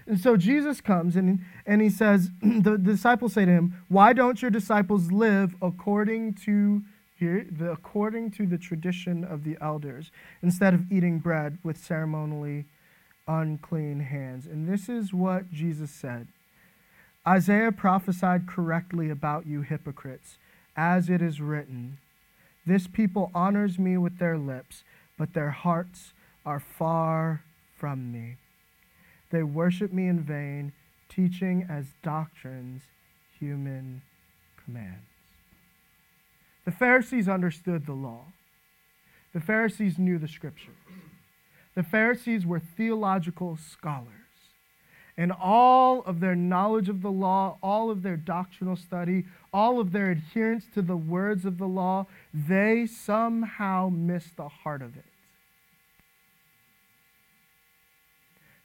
And 0.08 0.20
so 0.20 0.38
Jesus 0.38 0.82
comes 0.82 1.16
and, 1.16 1.40
and 1.66 1.82
he 1.82 1.90
says, 1.90 2.30
the, 2.42 2.62
the 2.72 2.78
disciples 2.78 3.34
say 3.34 3.46
to 3.46 3.52
him, 3.52 3.84
Why 3.88 4.14
don't 4.14 4.42
your 4.42 4.52
disciples 4.52 5.12
live 5.12 5.56
according 5.62 6.34
to 6.46 6.84
here, 7.18 7.46
the, 7.50 7.72
according 7.72 8.32
to 8.32 8.46
the 8.46 8.58
tradition 8.58 9.24
of 9.24 9.44
the 9.44 9.58
elders, 9.62 10.12
instead 10.42 10.74
of 10.74 10.92
eating 10.92 11.20
bread 11.20 11.58
with 11.64 11.78
ceremonially 11.78 12.66
unclean 13.28 14.02
hands. 14.02 14.46
And 14.46 14.68
this 14.68 14.90
is 14.90 15.14
what 15.14 15.52
Jesus 15.52 15.92
said 15.92 16.28
Isaiah 17.28 17.72
prophesied 17.72 18.48
correctly 18.48 19.10
about 19.10 19.48
you 19.48 19.62
hypocrites, 19.62 20.38
as 20.76 21.10
it 21.10 21.22
is 21.22 21.42
written 21.42 21.98
This 22.66 22.88
people 22.88 23.32
honors 23.34 23.80
me 23.80 23.98
with 23.98 24.20
their 24.20 24.38
lips, 24.38 24.84
but 25.18 25.34
their 25.34 25.52
hearts 25.52 26.14
are 26.46 26.60
far 26.60 27.44
from 27.78 28.12
me. 28.12 28.36
They 29.32 29.44
worship 29.44 29.92
me 29.92 30.08
in 30.08 30.20
vain, 30.20 30.74
teaching 31.10 31.66
as 31.70 31.86
doctrines 32.04 32.84
human 33.40 34.02
commands. 34.64 35.15
The 36.66 36.72
Pharisees 36.72 37.30
understood 37.30 37.86
the 37.86 37.94
law. 37.94 38.26
The 39.34 39.40
Pharisees 39.40 40.00
knew 40.00 40.18
the 40.18 40.28
scriptures. 40.28 40.76
The 41.76 41.84
Pharisees 41.84 42.46
were 42.46 42.60
theological 42.60 43.58
scholars. 43.58 44.10
And 45.18 45.32
all 45.32 46.02
of 46.02 46.20
their 46.20 46.36
knowledge 46.36 46.90
of 46.90 47.02
the 47.02 47.12
law, 47.12 47.58
all 47.62 47.90
of 47.90 48.02
their 48.02 48.18
doctrinal 48.18 48.76
study, 48.76 49.26
all 49.54 49.80
of 49.80 49.92
their 49.92 50.12
adherence 50.12 50.66
to 50.74 50.82
the 50.82 50.98
words 50.98 51.46
of 51.46 51.58
the 51.58 51.68
law, 51.68 52.08
they 52.34 52.86
somehow 52.86 53.90
missed 53.90 54.36
the 54.36 54.50
heart 54.50 54.82
of 54.82 54.98
it. 54.98 55.06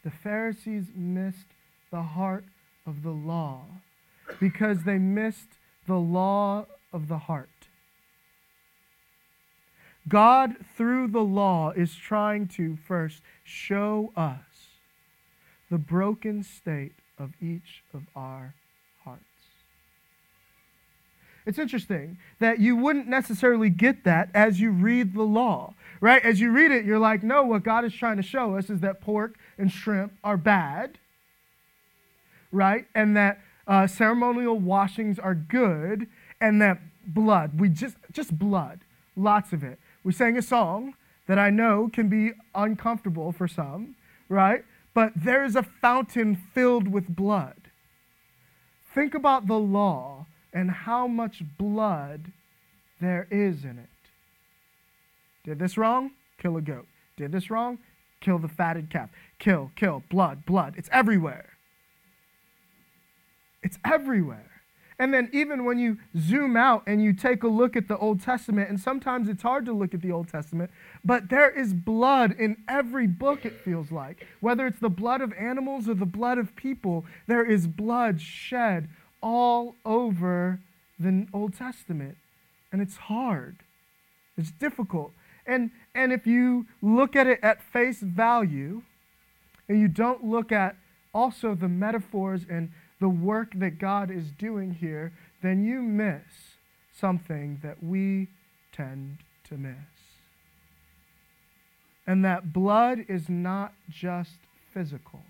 The 0.02 0.10
Pharisees 0.10 0.86
missed 0.94 1.46
the 1.90 2.02
heart 2.02 2.44
of 2.86 3.02
the 3.02 3.10
law 3.10 3.64
because 4.40 4.84
they 4.84 4.98
missed 4.98 5.58
the 5.86 5.98
law 5.98 6.66
of 6.92 7.08
the 7.08 7.18
heart. 7.18 7.49
God, 10.08 10.56
through 10.76 11.08
the 11.08 11.20
law, 11.20 11.70
is 11.70 11.94
trying 11.94 12.48
to 12.48 12.76
first 12.76 13.22
show 13.44 14.12
us 14.16 14.38
the 15.70 15.78
broken 15.78 16.42
state 16.42 16.94
of 17.18 17.32
each 17.40 17.82
of 17.94 18.02
our 18.16 18.54
hearts. 19.04 19.22
It's 21.46 21.58
interesting 21.58 22.18
that 22.38 22.58
you 22.60 22.76
wouldn't 22.76 23.08
necessarily 23.08 23.70
get 23.70 24.04
that 24.04 24.30
as 24.34 24.60
you 24.60 24.70
read 24.70 25.14
the 25.14 25.22
law, 25.22 25.74
right? 26.00 26.24
As 26.24 26.40
you 26.40 26.50
read 26.50 26.70
it, 26.70 26.84
you're 26.84 26.98
like, 26.98 27.22
no, 27.22 27.44
what 27.44 27.62
God 27.62 27.84
is 27.84 27.94
trying 27.94 28.16
to 28.16 28.22
show 28.22 28.56
us 28.56 28.70
is 28.70 28.80
that 28.80 29.00
pork 29.00 29.36
and 29.58 29.70
shrimp 29.70 30.12
are 30.24 30.36
bad, 30.36 30.98
right? 32.50 32.86
And 32.94 33.16
that 33.16 33.40
uh, 33.66 33.86
ceremonial 33.86 34.58
washings 34.58 35.18
are 35.18 35.34
good, 35.34 36.08
and 36.40 36.60
that 36.60 36.80
blood, 37.06 37.60
we 37.60 37.68
just, 37.68 37.96
just 38.12 38.36
blood, 38.36 38.80
lots 39.14 39.52
of 39.52 39.62
it, 39.62 39.78
we 40.02 40.12
sang 40.12 40.36
a 40.36 40.42
song 40.42 40.94
that 41.26 41.38
I 41.38 41.50
know 41.50 41.90
can 41.92 42.08
be 42.08 42.32
uncomfortable 42.54 43.32
for 43.32 43.46
some, 43.46 43.96
right? 44.28 44.64
But 44.94 45.12
there 45.14 45.44
is 45.44 45.56
a 45.56 45.62
fountain 45.62 46.36
filled 46.36 46.88
with 46.88 47.14
blood. 47.14 47.70
Think 48.94 49.14
about 49.14 49.46
the 49.46 49.58
law 49.58 50.26
and 50.52 50.70
how 50.70 51.06
much 51.06 51.42
blood 51.58 52.32
there 53.00 53.28
is 53.30 53.64
in 53.64 53.78
it. 53.78 53.88
Did 55.44 55.58
this 55.58 55.78
wrong? 55.78 56.10
Kill 56.38 56.56
a 56.56 56.60
goat. 56.60 56.86
Did 57.16 57.32
this 57.32 57.50
wrong? 57.50 57.78
Kill 58.20 58.38
the 58.38 58.48
fatted 58.48 58.90
calf. 58.90 59.10
Kill, 59.38 59.70
kill, 59.76 60.02
blood, 60.10 60.44
blood. 60.44 60.74
It's 60.76 60.88
everywhere. 60.92 61.50
It's 63.62 63.78
everywhere. 63.84 64.49
And 65.00 65.14
then, 65.14 65.30
even 65.32 65.64
when 65.64 65.78
you 65.78 65.96
zoom 66.14 66.58
out 66.58 66.82
and 66.86 67.02
you 67.02 67.14
take 67.14 67.42
a 67.42 67.48
look 67.48 67.74
at 67.74 67.88
the 67.88 67.96
Old 67.96 68.20
Testament, 68.20 68.68
and 68.68 68.78
sometimes 68.78 69.30
it's 69.30 69.42
hard 69.42 69.64
to 69.64 69.72
look 69.72 69.94
at 69.94 70.02
the 70.02 70.12
Old 70.12 70.28
Testament, 70.28 70.70
but 71.02 71.30
there 71.30 71.48
is 71.48 71.72
blood 71.72 72.38
in 72.38 72.58
every 72.68 73.06
book, 73.06 73.46
it 73.46 73.54
feels 73.64 73.90
like. 73.90 74.26
Whether 74.40 74.66
it's 74.66 74.78
the 74.78 74.90
blood 74.90 75.22
of 75.22 75.32
animals 75.32 75.88
or 75.88 75.94
the 75.94 76.04
blood 76.04 76.36
of 76.36 76.54
people, 76.54 77.06
there 77.26 77.42
is 77.42 77.66
blood 77.66 78.20
shed 78.20 78.90
all 79.22 79.74
over 79.86 80.60
the 80.98 81.26
Old 81.32 81.56
Testament. 81.56 82.18
And 82.70 82.82
it's 82.82 82.98
hard, 82.98 83.56
it's 84.36 84.50
difficult. 84.50 85.12
And, 85.46 85.70
and 85.94 86.12
if 86.12 86.26
you 86.26 86.66
look 86.82 87.16
at 87.16 87.26
it 87.26 87.40
at 87.42 87.62
face 87.62 88.00
value, 88.00 88.82
and 89.66 89.80
you 89.80 89.88
don't 89.88 90.24
look 90.24 90.52
at 90.52 90.76
also 91.14 91.54
the 91.54 91.68
metaphors 91.68 92.44
and 92.50 92.70
the 93.00 93.08
work 93.08 93.52
that 93.56 93.78
God 93.78 94.10
is 94.10 94.30
doing 94.30 94.74
here, 94.74 95.12
then 95.42 95.64
you 95.64 95.80
miss 95.80 96.56
something 96.92 97.58
that 97.62 97.82
we 97.82 98.28
tend 98.72 99.18
to 99.48 99.56
miss. 99.56 99.74
And 102.06 102.24
that 102.24 102.52
blood 102.52 103.04
is 103.08 103.28
not 103.28 103.72
just 103.88 104.36
physical. 104.72 105.20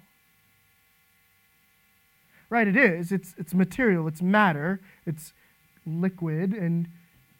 Right, 2.49 2.67
it 2.67 2.77
is. 2.77 3.13
It's, 3.13 3.35
it's 3.39 3.55
material, 3.55 4.09
it's 4.09 4.21
matter, 4.21 4.81
it's 5.07 5.33
liquid, 5.87 6.53
and 6.53 6.89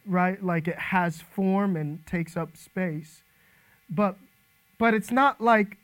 right, 0.07 0.43
like 0.43 0.69
it 0.69 0.79
has 0.79 1.21
form 1.21 1.77
and 1.77 2.07
takes 2.07 2.37
up 2.37 2.57
space. 2.57 3.25
But, 3.89 4.17
but 4.79 4.95
it's 4.95 5.11
not 5.11 5.41
like 5.41 5.79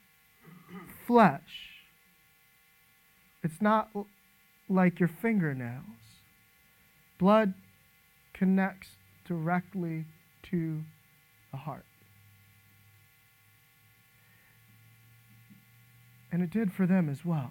flesh. 1.05 1.71
It's 3.43 3.61
not 3.61 3.91
like 4.68 5.00
your 5.00 5.08
fingernails. 5.08 5.85
Blood 7.18 7.54
connects 8.32 8.88
directly 9.26 10.04
to 10.50 10.82
the 11.50 11.58
heart. 11.58 11.85
And 16.30 16.42
it 16.42 16.50
did 16.50 16.73
for 16.73 16.87
them 16.87 17.08
as 17.08 17.25
well. 17.25 17.50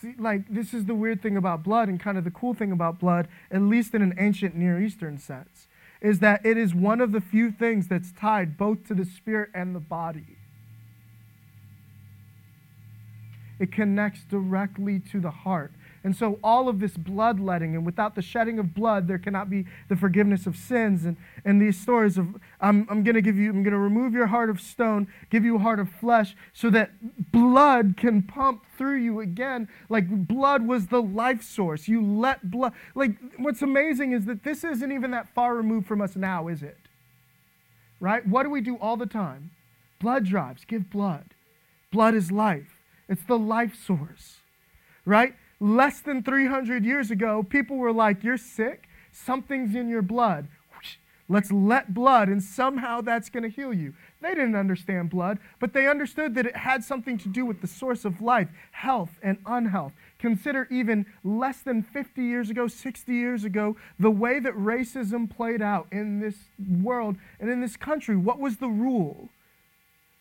See, 0.00 0.14
like, 0.18 0.42
this 0.48 0.72
is 0.72 0.86
the 0.86 0.94
weird 0.94 1.20
thing 1.20 1.36
about 1.36 1.62
blood, 1.62 1.88
and 1.88 2.00
kind 2.00 2.16
of 2.16 2.24
the 2.24 2.30
cool 2.30 2.54
thing 2.54 2.72
about 2.72 2.98
blood, 2.98 3.28
at 3.50 3.60
least 3.60 3.94
in 3.94 4.00
an 4.00 4.14
ancient 4.18 4.54
Near 4.54 4.80
Eastern 4.80 5.18
sense, 5.18 5.68
is 6.00 6.20
that 6.20 6.44
it 6.46 6.56
is 6.56 6.74
one 6.74 7.00
of 7.00 7.12
the 7.12 7.20
few 7.20 7.50
things 7.50 7.88
that's 7.88 8.12
tied 8.12 8.56
both 8.56 8.86
to 8.86 8.94
the 8.94 9.04
spirit 9.04 9.50
and 9.54 9.74
the 9.74 9.80
body. 9.80 10.38
It 13.60 13.70
connects 13.70 14.24
directly 14.24 14.98
to 15.12 15.20
the 15.20 15.30
heart. 15.30 15.72
And 16.02 16.16
so, 16.16 16.38
all 16.42 16.66
of 16.66 16.80
this 16.80 16.96
bloodletting, 16.96 17.76
and 17.76 17.84
without 17.84 18.14
the 18.14 18.22
shedding 18.22 18.58
of 18.58 18.72
blood, 18.72 19.06
there 19.06 19.18
cannot 19.18 19.50
be 19.50 19.66
the 19.90 19.96
forgiveness 19.96 20.46
of 20.46 20.56
sins. 20.56 21.04
And, 21.04 21.18
and 21.44 21.60
these 21.60 21.78
stories 21.78 22.16
of, 22.16 22.36
I'm, 22.58 22.86
I'm 22.88 23.04
going 23.04 23.16
to 23.16 23.20
give 23.20 23.36
you, 23.36 23.50
I'm 23.50 23.62
going 23.62 23.74
to 23.74 23.78
remove 23.78 24.14
your 24.14 24.28
heart 24.28 24.48
of 24.48 24.62
stone, 24.62 25.08
give 25.28 25.44
you 25.44 25.56
a 25.56 25.58
heart 25.58 25.78
of 25.78 25.90
flesh, 25.90 26.34
so 26.54 26.70
that 26.70 26.92
blood 27.30 27.98
can 27.98 28.22
pump 28.22 28.64
through 28.78 28.96
you 28.96 29.20
again. 29.20 29.68
Like 29.90 30.08
blood 30.26 30.66
was 30.66 30.86
the 30.86 31.02
life 31.02 31.42
source. 31.42 31.86
You 31.86 32.02
let 32.02 32.50
blood, 32.50 32.72
like, 32.94 33.16
what's 33.36 33.60
amazing 33.60 34.12
is 34.12 34.24
that 34.24 34.42
this 34.42 34.64
isn't 34.64 34.90
even 34.90 35.10
that 35.10 35.28
far 35.34 35.54
removed 35.54 35.86
from 35.86 36.00
us 36.00 36.16
now, 36.16 36.48
is 36.48 36.62
it? 36.62 36.78
Right? 38.00 38.26
What 38.26 38.44
do 38.44 38.50
we 38.50 38.62
do 38.62 38.76
all 38.76 38.96
the 38.96 39.04
time? 39.04 39.50
Blood 40.00 40.24
drives, 40.24 40.64
give 40.64 40.88
blood. 40.88 41.34
Blood 41.92 42.14
is 42.14 42.32
life. 42.32 42.79
It's 43.10 43.24
the 43.24 43.38
life 43.38 43.74
source, 43.74 44.38
right? 45.04 45.34
Less 45.60 46.00
than 46.00 46.22
300 46.22 46.86
years 46.86 47.10
ago, 47.10 47.42
people 47.42 47.76
were 47.76 47.92
like, 47.92 48.24
You're 48.24 48.38
sick, 48.38 48.88
something's 49.12 49.74
in 49.74 49.90
your 49.90 50.00
blood. 50.00 50.48
Let's 51.30 51.52
let 51.52 51.94
blood, 51.94 52.28
and 52.28 52.42
somehow 52.42 53.02
that's 53.02 53.30
going 53.30 53.44
to 53.44 53.48
heal 53.48 53.72
you. 53.72 53.94
They 54.20 54.30
didn't 54.30 54.56
understand 54.56 55.10
blood, 55.10 55.38
but 55.60 55.72
they 55.72 55.86
understood 55.86 56.34
that 56.34 56.44
it 56.44 56.56
had 56.56 56.82
something 56.82 57.18
to 57.18 57.28
do 57.28 57.46
with 57.46 57.60
the 57.60 57.68
source 57.68 58.04
of 58.04 58.20
life, 58.20 58.48
health, 58.72 59.10
and 59.22 59.38
unhealth. 59.46 59.92
Consider 60.18 60.66
even 60.72 61.06
less 61.22 61.60
than 61.60 61.84
50 61.84 62.20
years 62.20 62.50
ago, 62.50 62.66
60 62.66 63.14
years 63.14 63.44
ago, 63.44 63.76
the 63.96 64.10
way 64.10 64.40
that 64.40 64.54
racism 64.54 65.30
played 65.30 65.62
out 65.62 65.86
in 65.92 66.18
this 66.18 66.34
world 66.82 67.14
and 67.38 67.48
in 67.48 67.60
this 67.60 67.76
country. 67.76 68.16
What 68.16 68.40
was 68.40 68.56
the 68.56 68.68
rule? 68.68 69.28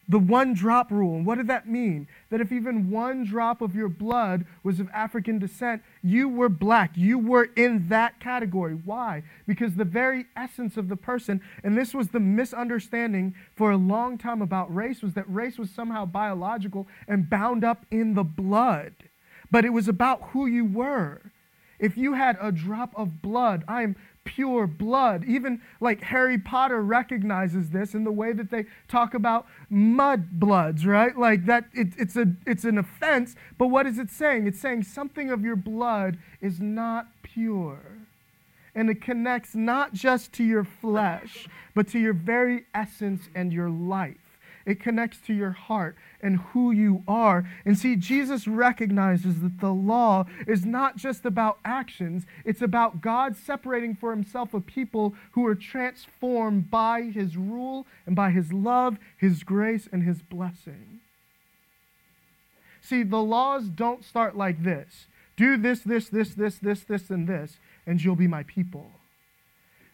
The 0.10 0.20
one 0.20 0.56
drop 0.56 0.92
rule. 0.92 1.22
What 1.22 1.36
did 1.36 1.48
that 1.48 1.70
mean? 1.70 2.08
That 2.32 2.42
if 2.42 2.52
even 2.52 2.90
one 2.90 3.24
drop 3.24 3.62
of 3.62 3.76
your 3.76 3.88
blood 3.88 4.46
was 4.64 4.80
of 4.80 4.90
African 4.92 5.38
descent, 5.38 5.84
you 6.02 6.28
were 6.28 6.50
black. 6.50 6.98
You 6.98 7.20
were 7.20 7.50
in 7.56 7.88
that 7.90 8.20
category. 8.20 8.74
Why? 8.74 9.24
Because 9.48 9.76
the 9.76 9.86
very 9.86 10.26
essence 10.36 10.78
of 10.78 10.90
the 10.90 10.96
person, 10.96 11.42
and 11.64 11.78
this 11.78 11.94
was 11.94 12.08
the 12.08 12.20
misunderstanding 12.20 13.36
for 13.56 13.70
a 13.70 13.78
long 13.78 14.18
time 14.18 14.42
about 14.42 14.74
race, 14.74 15.04
was 15.04 15.14
that 15.14 15.32
race 15.32 15.60
was 15.60 15.70
somehow 15.70 16.06
biological 16.06 16.88
and 17.08 17.30
bound 17.30 17.64
up 17.64 17.86
in 17.92 18.16
the 18.16 18.24
blood. 18.24 18.96
But 19.52 19.64
it 19.64 19.74
was 19.74 19.88
about 19.88 20.30
who 20.32 20.48
you 20.48 20.66
were. 20.66 21.32
If 21.78 21.98
you 21.98 22.14
had 22.14 22.38
a 22.42 22.52
drop 22.52 22.94
of 22.96 23.22
blood, 23.22 23.64
I 23.68 23.84
am 23.84 23.96
pure 24.30 24.68
blood. 24.68 25.26
Even 25.26 25.60
like 25.82 26.04
Harry 26.04 26.38
Potter 26.38 26.84
recognizes 26.84 27.72
this 27.72 27.96
in 27.96 28.04
the 28.04 28.12
way 28.12 28.32
that 28.32 28.52
they 28.52 28.66
talk 28.88 29.16
about 29.16 29.48
mud 29.72 30.40
bloods, 30.40 30.86
right? 30.86 31.18
Like 31.18 31.46
that 31.46 31.66
it, 31.74 31.94
it's 31.98 32.16
a 32.16 32.36
it's 32.46 32.64
an 32.64 32.78
offense, 32.78 33.36
but 33.58 33.68
what 33.68 33.88
is 33.88 33.98
it 33.98 34.12
saying? 34.12 34.46
It's 34.46 34.60
saying 34.60 34.84
something 34.84 35.32
of 35.32 35.44
your 35.44 35.56
blood 35.56 36.20
is 36.42 36.62
not 36.62 37.08
pure. 37.24 37.80
And 38.76 38.88
it 38.90 39.02
connects 39.02 39.56
not 39.56 39.94
just 39.94 40.32
to 40.34 40.44
your 40.44 40.64
flesh, 40.64 41.48
but 41.74 41.88
to 41.88 42.00
your 42.00 42.14
very 42.14 42.66
essence 42.76 43.30
and 43.34 43.52
your 43.52 43.70
life. 43.70 44.29
It 44.66 44.80
connects 44.80 45.20
to 45.28 45.34
your 45.34 45.52
heart 45.52 45.96
and 46.22 46.38
who 46.38 46.72
you 46.72 47.04
are. 47.08 47.50
And 47.66 47.78
see, 47.78 47.96
Jesus 47.96 48.48
recognizes 48.48 49.42
that 49.42 49.60
the 49.60 49.74
law 49.74 50.26
is 50.48 50.66
not 50.66 50.98
just 50.98 51.26
about 51.26 51.60
actions, 51.64 52.26
it's 52.46 52.62
about 52.62 53.02
God 53.02 53.36
separating 53.36 53.96
for 53.96 54.12
himself 54.12 54.54
a 54.54 54.62
people 54.62 55.16
who 55.32 55.46
are 55.46 55.56
transformed 55.56 56.70
by 56.70 57.04
his 57.04 57.38
rule 57.38 57.88
and 58.06 58.16
by 58.16 58.32
his 58.32 58.52
love, 58.54 58.98
his 59.18 59.44
grace, 59.44 59.88
and 59.92 60.04
his 60.04 60.22
blessing. 60.22 61.00
See, 62.82 63.04
the 63.04 63.22
laws 63.22 63.70
don't 63.70 64.04
start 64.04 64.36
like 64.36 64.64
this 64.64 65.08
do 65.40 65.56
this, 65.56 65.80
this, 65.80 66.10
this, 66.10 66.34
this, 66.34 66.58
this, 66.58 66.82
this, 66.82 67.10
and 67.10 67.26
this, 67.26 67.60
and 67.88 68.04
you'll 68.04 68.18
be 68.18 68.28
my 68.28 68.44
people. 68.44 68.92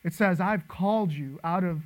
It 0.04 0.12
says, 0.12 0.39
I've 0.39 0.67
called 0.67 1.12
you 1.12 1.39
out 1.43 1.63
of 1.63 1.84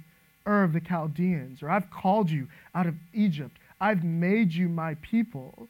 Ur 0.50 0.64
of 0.64 0.74
the 0.74 0.82
Chaldeans, 0.82 1.62
or 1.62 1.70
I've 1.70 1.92
called 1.92 2.32
you 2.32 2.48
out 2.74 2.88
of 2.88 2.96
Egypt. 3.14 3.56
I've 3.80 4.04
made 4.04 4.52
you 4.52 4.68
my 4.68 4.96
people. 4.96 5.68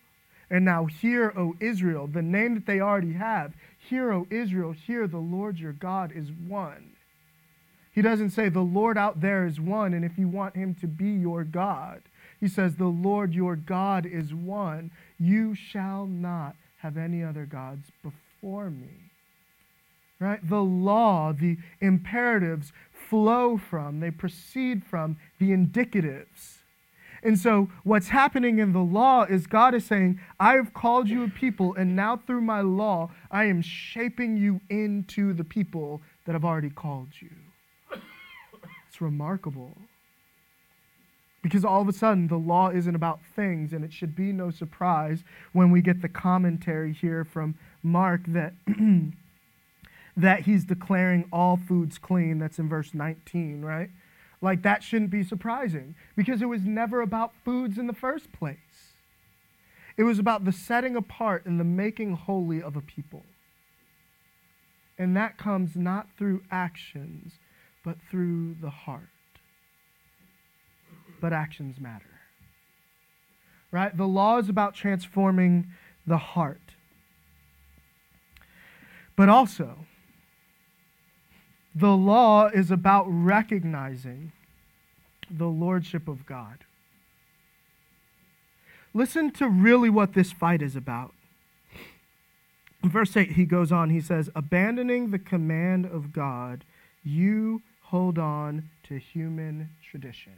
And 0.49 0.65
now 0.65 0.85
hear, 0.85 1.33
O 1.37 1.55
Israel, 1.59 2.07
the 2.07 2.21
name 2.21 2.55
that 2.55 2.65
they 2.65 2.79
already 2.79 3.13
have. 3.13 3.53
Hear, 3.77 4.11
O 4.13 4.25
Israel, 4.31 4.71
hear 4.71 5.05
the 5.05 5.17
Lord 5.17 5.59
your 5.59 5.73
God 5.73 6.11
is 6.15 6.31
one. 6.31 6.91
He 7.93 8.01
doesn't 8.01 8.29
say 8.29 8.49
the 8.49 8.61
Lord 8.61 8.97
out 8.97 9.19
there 9.19 9.45
is 9.45 9.59
one, 9.59 9.93
and 9.93 10.05
if 10.05 10.17
you 10.17 10.27
want 10.27 10.55
him 10.55 10.73
to 10.75 10.87
be 10.87 11.09
your 11.09 11.43
God, 11.43 12.01
he 12.39 12.47
says 12.47 12.75
the 12.75 12.85
Lord 12.85 13.33
your 13.33 13.57
God 13.57 14.05
is 14.05 14.33
one. 14.33 14.91
You 15.19 15.53
shall 15.53 16.05
not 16.05 16.55
have 16.77 16.97
any 16.97 17.23
other 17.23 17.45
gods 17.45 17.91
before 18.01 18.69
me. 18.69 19.08
Right? 20.19 20.47
The 20.47 20.61
law, 20.61 21.31
the 21.31 21.57
imperatives 21.79 22.73
flow 22.91 23.57
from, 23.57 24.01
they 24.01 24.11
proceed 24.11 24.83
from 24.83 25.17
the 25.39 25.51
indicatives. 25.51 26.57
And 27.23 27.37
so, 27.37 27.69
what's 27.83 28.09
happening 28.09 28.59
in 28.59 28.71
the 28.71 28.79
law 28.79 29.23
is 29.23 29.45
God 29.45 29.73
is 29.73 29.85
saying, 29.85 30.19
I 30.39 30.53
have 30.53 30.73
called 30.73 31.09
you 31.09 31.23
a 31.23 31.29
people, 31.29 31.73
and 31.75 31.95
now 31.95 32.17
through 32.17 32.41
my 32.41 32.61
law, 32.61 33.11
I 33.29 33.45
am 33.45 33.61
shaping 33.61 34.37
you 34.37 34.61
into 34.69 35.33
the 35.33 35.43
people 35.43 36.01
that 36.25 36.35
I've 36.35 36.45
already 36.45 36.69
called 36.69 37.09
you. 37.19 37.31
It's 38.87 39.01
remarkable. 39.01 39.77
Because 41.41 41.65
all 41.65 41.81
of 41.81 41.87
a 41.87 41.93
sudden, 41.93 42.27
the 42.27 42.37
law 42.37 42.69
isn't 42.69 42.95
about 42.95 43.19
things, 43.35 43.73
and 43.73 43.83
it 43.83 43.93
should 43.93 44.15
be 44.15 44.31
no 44.31 44.51
surprise 44.51 45.23
when 45.53 45.71
we 45.71 45.81
get 45.81 46.01
the 46.01 46.09
commentary 46.09 46.93
here 46.93 47.25
from 47.25 47.55
Mark 47.83 48.21
that 48.27 48.53
that 50.17 50.41
he's 50.41 50.65
declaring 50.65 51.27
all 51.31 51.57
foods 51.57 51.97
clean. 51.97 52.39
That's 52.39 52.59
in 52.59 52.69
verse 52.69 52.93
19, 52.93 53.63
right? 53.63 53.89
Like 54.41 54.61
that 54.63 54.83
shouldn't 54.83 55.11
be 55.11 55.23
surprising 55.23 55.95
because 56.15 56.41
it 56.41 56.45
was 56.45 56.63
never 56.63 57.01
about 57.01 57.33
foods 57.43 57.77
in 57.77 57.87
the 57.87 57.93
first 57.93 58.31
place. 58.31 58.57
It 59.97 60.03
was 60.03 60.17
about 60.17 60.45
the 60.45 60.53
setting 60.53 60.95
apart 60.95 61.45
and 61.45 61.59
the 61.59 61.65
making 61.65 62.13
holy 62.13 62.61
of 62.61 62.77
a 62.77 62.81
people. 62.81 63.25
And 64.97 65.15
that 65.15 65.37
comes 65.37 65.75
not 65.75 66.07
through 66.17 66.43
actions, 66.51 67.33
but 67.83 67.97
through 68.09 68.55
the 68.61 68.69
heart. 68.69 69.09
But 71.19 71.33
actions 71.33 71.79
matter. 71.79 72.05
Right? 73.71 73.95
The 73.95 74.07
law 74.07 74.37
is 74.37 74.49
about 74.49 74.73
transforming 74.73 75.67
the 76.07 76.17
heart. 76.17 76.75
But 79.15 79.27
also, 79.27 79.85
the 81.73 81.95
law 81.95 82.47
is 82.47 82.71
about 82.71 83.05
recognizing 83.07 84.31
the 85.29 85.47
lordship 85.47 86.07
of 86.07 86.25
God. 86.25 86.65
Listen 88.93 89.31
to 89.31 89.47
really 89.47 89.89
what 89.89 90.13
this 90.13 90.31
fight 90.31 90.61
is 90.61 90.75
about. 90.75 91.13
In 92.83 92.89
verse 92.89 93.15
8, 93.15 93.33
he 93.33 93.45
goes 93.45 93.71
on, 93.71 93.89
he 93.89 94.01
says, 94.01 94.29
Abandoning 94.35 95.11
the 95.11 95.19
command 95.19 95.85
of 95.85 96.11
God, 96.11 96.63
you 97.03 97.61
hold 97.83 98.17
on 98.17 98.69
to 98.83 98.97
human 98.97 99.69
tradition. 99.83 100.33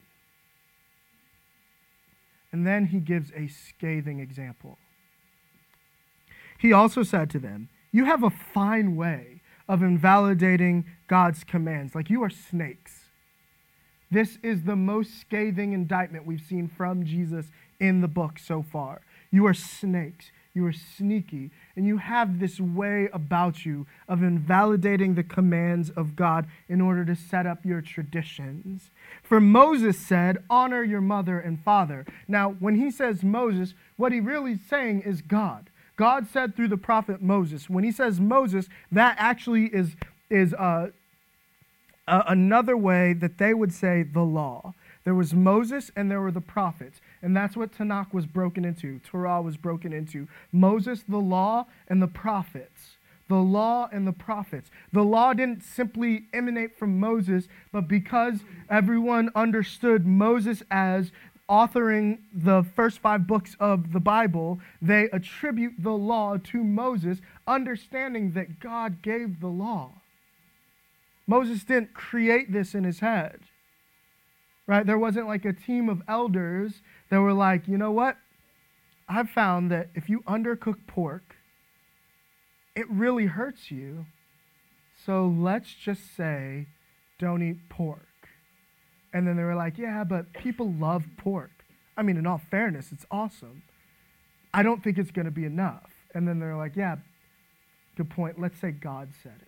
And 2.51 2.67
then 2.67 2.87
he 2.87 2.99
gives 2.99 3.31
a 3.35 3.47
scathing 3.47 4.19
example. 4.19 4.77
He 6.57 6.73
also 6.73 7.03
said 7.03 7.29
to 7.31 7.39
them, 7.39 7.69
You 7.91 8.05
have 8.05 8.23
a 8.23 8.29
fine 8.29 8.95
way 8.95 9.40
of 9.71 9.81
invalidating 9.81 10.84
God's 11.07 11.45
commands, 11.45 11.95
like 11.95 12.10
you 12.10 12.21
are 12.23 12.29
snakes. 12.29 13.05
This 14.12 14.38
is 14.43 14.63
the 14.63 14.75
most 14.75 15.21
scathing 15.21 15.71
indictment 15.71 16.25
we've 16.25 16.41
seen 16.41 16.67
from 16.67 17.05
Jesus 17.05 17.45
in 17.79 18.01
the 18.01 18.10
book 18.10 18.38
so 18.38 18.62
far. 18.62 18.99
You 19.31 19.47
are 19.47 19.53
snakes. 19.53 20.34
You 20.53 20.65
are 20.65 20.73
sneaky. 20.73 21.51
And 21.77 21.88
you 21.88 21.99
have 21.99 22.41
this 22.41 22.60
way 22.60 23.07
about 23.13 23.65
you 23.65 23.88
of 24.10 24.21
invalidating 24.21 25.15
the 25.15 25.23
commands 25.23 25.89
of 25.89 26.17
God 26.17 26.47
in 26.67 26.81
order 26.81 27.05
to 27.05 27.15
set 27.15 27.47
up 27.47 27.63
your 27.63 27.79
traditions. 27.79 28.91
For 29.23 29.39
Moses 29.39 29.97
said, 29.97 30.43
Honor 30.49 30.84
your 30.84 30.99
mother 30.99 31.39
and 31.39 31.63
father. 31.63 32.05
Now, 32.27 32.57
when 32.60 32.75
he 32.75 32.91
says 32.91 33.23
Moses, 33.23 33.73
what 33.95 34.12
he 34.12 34.19
really 34.19 34.53
is 34.53 34.60
saying 34.69 35.03
is 35.03 35.21
God. 35.21 35.69
God 36.01 36.27
said 36.27 36.55
through 36.55 36.69
the 36.69 36.77
prophet 36.77 37.21
Moses. 37.21 37.69
When 37.69 37.83
he 37.83 37.91
says 37.91 38.19
Moses, 38.19 38.67
that 38.91 39.17
actually 39.19 39.65
is, 39.65 39.95
is 40.31 40.51
uh, 40.55 40.87
another 42.07 42.75
way 42.75 43.13
that 43.13 43.37
they 43.37 43.53
would 43.53 43.71
say 43.71 44.01
the 44.01 44.23
law. 44.23 44.73
There 45.03 45.13
was 45.13 45.35
Moses 45.35 45.91
and 45.95 46.09
there 46.09 46.19
were 46.19 46.31
the 46.31 46.41
prophets. 46.41 47.01
And 47.21 47.37
that's 47.37 47.55
what 47.55 47.71
Tanakh 47.71 48.15
was 48.15 48.25
broken 48.25 48.65
into. 48.65 48.97
Torah 49.01 49.43
was 49.43 49.57
broken 49.57 49.93
into. 49.93 50.27
Moses, 50.51 51.03
the 51.07 51.19
law, 51.19 51.67
and 51.87 52.01
the 52.01 52.07
prophets. 52.07 52.97
The 53.27 53.35
law 53.35 53.87
and 53.91 54.07
the 54.07 54.11
prophets. 54.11 54.71
The 54.91 55.03
law 55.03 55.33
didn't 55.33 55.61
simply 55.61 56.23
emanate 56.33 56.79
from 56.79 56.99
Moses, 56.99 57.47
but 57.71 57.87
because 57.87 58.39
everyone 58.71 59.29
understood 59.35 60.07
Moses 60.07 60.63
as 60.71 61.11
authoring 61.51 62.19
the 62.33 62.63
first 62.75 62.99
five 62.99 63.27
books 63.27 63.57
of 63.59 63.91
the 63.91 63.99
Bible, 63.99 64.59
they 64.81 65.09
attribute 65.11 65.73
the 65.77 65.91
law 65.91 66.37
to 66.37 66.63
Moses, 66.63 67.19
understanding 67.45 68.31
that 68.31 68.59
God 68.59 69.01
gave 69.01 69.41
the 69.41 69.47
law. 69.47 69.91
Moses 71.27 71.63
didn't 71.63 71.93
create 71.93 72.51
this 72.51 72.73
in 72.73 72.85
his 72.85 72.99
head 72.99 73.41
right? 74.71 74.85
There 74.85 74.97
wasn't 74.97 75.27
like 75.27 75.43
a 75.43 75.51
team 75.51 75.89
of 75.89 76.01
elders 76.07 76.81
that 77.09 77.19
were 77.19 77.33
like, 77.33 77.67
you 77.67 77.77
know 77.77 77.91
what? 77.91 78.15
I've 79.09 79.29
found 79.29 79.69
that 79.71 79.89
if 79.95 80.09
you 80.09 80.21
undercook 80.21 80.87
pork, 80.87 81.35
it 82.73 82.89
really 82.89 83.25
hurts 83.25 83.69
you. 83.69 84.05
So 85.05 85.27
let's 85.27 85.73
just 85.73 86.15
say, 86.15 86.67
don't 87.19 87.41
eat 87.41 87.67
pork. 87.67 88.07
And 89.13 89.28
then 89.28 89.36
they 89.36 89.43
were 89.43 89.56
like, 89.56 89.78
yeah, 89.78 90.04
but 90.04 90.32
people 90.34 90.71
love 90.74 91.04
pork. 91.17 91.52
I 91.97 92.04
mean, 92.04 92.17
in 92.17 92.26
all 92.26 92.41
fairness, 92.50 92.91
it's 92.91 93.06
awesome. 93.12 93.63
I 94.54 94.63
don't 94.63 94.84
think 94.84 94.97
it's 94.97 95.12
going 95.12 95.26
to 95.26 95.32
be 95.32 95.45
enough. 95.45 95.91
And 96.13 96.28
then 96.28 96.39
they're 96.39 96.58
like, 96.58 96.76
yeah, 96.76 96.97
good 97.97 98.10
point. 98.10 98.39
Let's 98.39 98.60
say 98.60 98.71
God 98.71 99.10
said 99.21 99.36
it. 99.41 99.47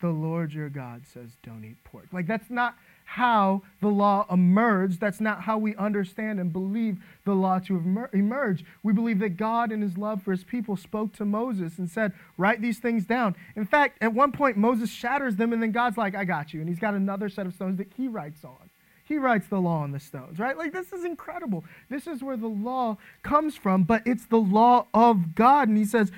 The 0.00 0.08
Lord 0.08 0.52
your 0.52 0.68
God 0.68 1.02
says, 1.12 1.30
don't 1.42 1.64
eat 1.64 1.76
pork. 1.84 2.06
Like, 2.12 2.26
that's 2.26 2.50
not 2.50 2.74
how 3.04 3.62
the 3.80 3.88
law 3.88 4.26
emerged. 4.30 5.00
That's 5.00 5.20
not 5.20 5.42
how 5.42 5.58
we 5.58 5.76
understand 5.76 6.40
and 6.40 6.52
believe 6.52 6.98
the 7.24 7.34
law 7.34 7.58
to 7.60 8.08
emerge. 8.12 8.64
We 8.82 8.92
believe 8.92 9.18
that 9.20 9.36
God, 9.36 9.70
in 9.70 9.82
his 9.82 9.96
love 9.96 10.22
for 10.22 10.32
his 10.32 10.44
people, 10.44 10.76
spoke 10.76 11.12
to 11.14 11.24
Moses 11.24 11.78
and 11.78 11.88
said, 11.88 12.12
Write 12.36 12.60
these 12.60 12.78
things 12.78 13.04
down. 13.04 13.36
In 13.54 13.66
fact, 13.66 13.98
at 14.00 14.12
one 14.12 14.32
point, 14.32 14.56
Moses 14.56 14.90
shatters 14.90 15.36
them, 15.36 15.52
and 15.52 15.62
then 15.62 15.70
God's 15.70 15.96
like, 15.96 16.14
I 16.14 16.24
got 16.24 16.52
you. 16.52 16.60
And 16.60 16.68
he's 16.68 16.78
got 16.78 16.94
another 16.94 17.28
set 17.28 17.46
of 17.46 17.54
stones 17.54 17.78
that 17.78 17.92
he 17.96 18.08
writes 18.08 18.44
on. 18.44 18.70
He 19.04 19.18
writes 19.18 19.46
the 19.48 19.60
law 19.60 19.82
on 19.82 19.92
the 19.92 20.00
stones, 20.00 20.38
right? 20.38 20.56
Like, 20.56 20.72
this 20.72 20.92
is 20.92 21.04
incredible. 21.04 21.64
This 21.90 22.06
is 22.06 22.22
where 22.22 22.38
the 22.38 22.48
law 22.48 22.96
comes 23.22 23.54
from, 23.54 23.84
but 23.84 24.02
it's 24.06 24.24
the 24.24 24.38
law 24.38 24.86
of 24.94 25.34
God. 25.34 25.68
And 25.68 25.76
he 25.76 25.84
says, 25.84 26.10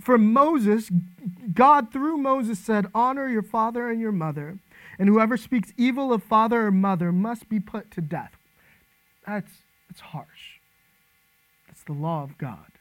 For 0.00 0.16
Moses, 0.16 0.90
God 1.52 1.92
through 1.92 2.16
Moses 2.16 2.58
said, 2.58 2.86
Honor 2.94 3.28
your 3.28 3.42
father 3.42 3.90
and 3.90 4.00
your 4.00 4.12
mother 4.12 4.58
and 5.00 5.08
whoever 5.08 5.36
speaks 5.38 5.72
evil 5.78 6.12
of 6.12 6.22
father 6.22 6.66
or 6.66 6.70
mother 6.70 7.10
must 7.10 7.48
be 7.48 7.58
put 7.58 7.90
to 7.92 8.02
death. 8.02 8.36
That's, 9.26 9.50
that's 9.88 10.02
harsh. 10.02 10.60
That's 11.66 11.82
the 11.82 11.94
law 11.94 12.22
of 12.22 12.36
God. 12.36 12.72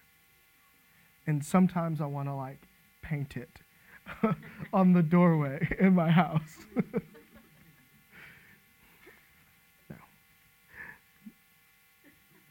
And 1.26 1.46
sometimes 1.46 2.02
I 2.02 2.08
want 2.08 2.28
to 2.28 2.34
like 2.34 2.64
paint 3.02 3.38
it 3.38 3.62
on 4.74 4.92
the 4.92 5.02
doorway 5.02 5.66
in 5.80 5.96
my 5.96 6.12
house. 6.12 6.66
no. 9.90 9.96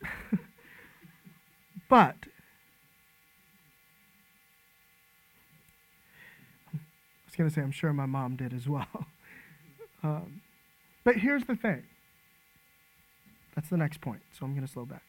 but 1.90 2.16
I 6.72 6.78
was 7.26 7.36
going 7.36 7.50
to 7.50 7.54
say, 7.54 7.60
I'm 7.60 7.70
sure 7.70 7.92
my 7.92 8.06
mom 8.06 8.36
did 8.36 8.54
as 8.54 8.66
well. 8.66 9.06
Um, 10.02 10.42
but 11.04 11.16
here's 11.16 11.44
the 11.44 11.56
thing. 11.56 11.84
That's 13.54 13.68
the 13.68 13.76
next 13.76 14.00
point, 14.00 14.20
so 14.38 14.46
I'm 14.46 14.54
going 14.54 14.66
to 14.66 14.72
slow 14.72 14.84
back. 14.84 15.02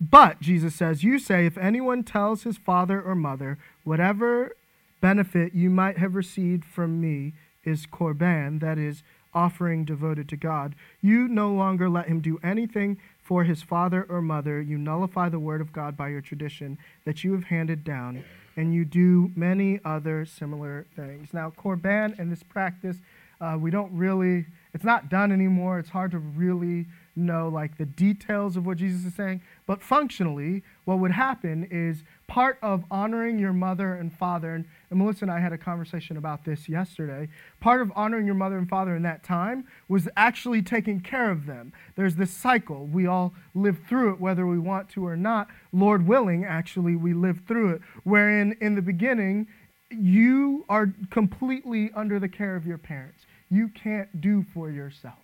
But, 0.00 0.40
Jesus 0.40 0.74
says, 0.74 1.02
you 1.02 1.18
say, 1.18 1.46
if 1.46 1.58
anyone 1.58 2.04
tells 2.04 2.44
his 2.44 2.56
father 2.56 3.02
or 3.02 3.16
mother, 3.16 3.58
whatever 3.82 4.52
benefit 5.00 5.54
you 5.54 5.70
might 5.70 5.98
have 5.98 6.14
received 6.14 6.64
from 6.64 7.00
me 7.00 7.32
is 7.64 7.86
korban, 7.86 8.60
that 8.60 8.78
is, 8.78 9.02
offering 9.34 9.84
devoted 9.84 10.28
to 10.28 10.36
God, 10.36 10.74
you 11.00 11.28
no 11.28 11.52
longer 11.52 11.88
let 11.88 12.08
him 12.08 12.20
do 12.20 12.38
anything 12.42 12.98
for 13.22 13.44
his 13.44 13.62
father 13.62 14.06
or 14.08 14.22
mother. 14.22 14.60
You 14.60 14.78
nullify 14.78 15.28
the 15.28 15.38
word 15.38 15.60
of 15.60 15.72
God 15.72 15.96
by 15.96 16.08
your 16.08 16.20
tradition 16.20 16.78
that 17.04 17.24
you 17.24 17.32
have 17.32 17.44
handed 17.44 17.84
down, 17.84 18.24
and 18.56 18.74
you 18.74 18.84
do 18.84 19.30
many 19.36 19.80
other 19.84 20.24
similar 20.24 20.86
things. 20.96 21.34
Now, 21.34 21.50
korban 21.50 22.18
and 22.18 22.32
this 22.32 22.42
practice 22.42 22.98
uh, 23.40 23.56
we 23.58 23.70
don't 23.70 23.92
really, 23.92 24.46
it's 24.74 24.84
not 24.84 25.08
done 25.08 25.30
anymore. 25.30 25.78
It's 25.78 25.90
hard 25.90 26.10
to 26.10 26.18
really 26.18 26.86
know 27.18 27.48
like 27.48 27.76
the 27.76 27.84
details 27.84 28.56
of 28.56 28.66
what 28.66 28.78
Jesus 28.78 29.04
is 29.04 29.14
saying. 29.14 29.42
But 29.66 29.82
functionally, 29.82 30.62
what 30.84 30.98
would 30.98 31.10
happen 31.10 31.68
is 31.70 32.04
part 32.26 32.58
of 32.62 32.84
honoring 32.90 33.38
your 33.38 33.52
mother 33.52 33.94
and 33.94 34.12
father, 34.12 34.54
and, 34.54 34.64
and 34.90 34.98
Melissa 34.98 35.24
and 35.24 35.30
I 35.30 35.40
had 35.40 35.52
a 35.52 35.58
conversation 35.58 36.16
about 36.16 36.44
this 36.44 36.68
yesterday. 36.68 37.28
Part 37.60 37.80
of 37.80 37.92
honoring 37.94 38.26
your 38.26 38.34
mother 38.34 38.58
and 38.58 38.68
father 38.68 38.96
in 38.96 39.02
that 39.02 39.22
time 39.22 39.66
was 39.88 40.08
actually 40.16 40.62
taking 40.62 41.00
care 41.00 41.30
of 41.30 41.46
them. 41.46 41.72
There's 41.96 42.16
this 42.16 42.30
cycle. 42.30 42.86
We 42.86 43.06
all 43.06 43.34
live 43.54 43.78
through 43.88 44.14
it, 44.14 44.20
whether 44.20 44.46
we 44.46 44.58
want 44.58 44.88
to 44.90 45.06
or 45.06 45.16
not. 45.16 45.48
Lord 45.72 46.06
willing, 46.06 46.44
actually, 46.44 46.96
we 46.96 47.14
live 47.14 47.42
through 47.46 47.74
it. 47.74 47.82
Wherein 48.04 48.56
in 48.60 48.74
the 48.74 48.82
beginning, 48.82 49.48
you 49.90 50.64
are 50.68 50.92
completely 51.10 51.90
under 51.94 52.18
the 52.18 52.28
care 52.28 52.56
of 52.56 52.66
your 52.66 52.78
parents 52.78 53.24
you 53.50 53.68
can't 53.68 54.20
do 54.20 54.44
for 54.54 54.70
yourself. 54.70 55.14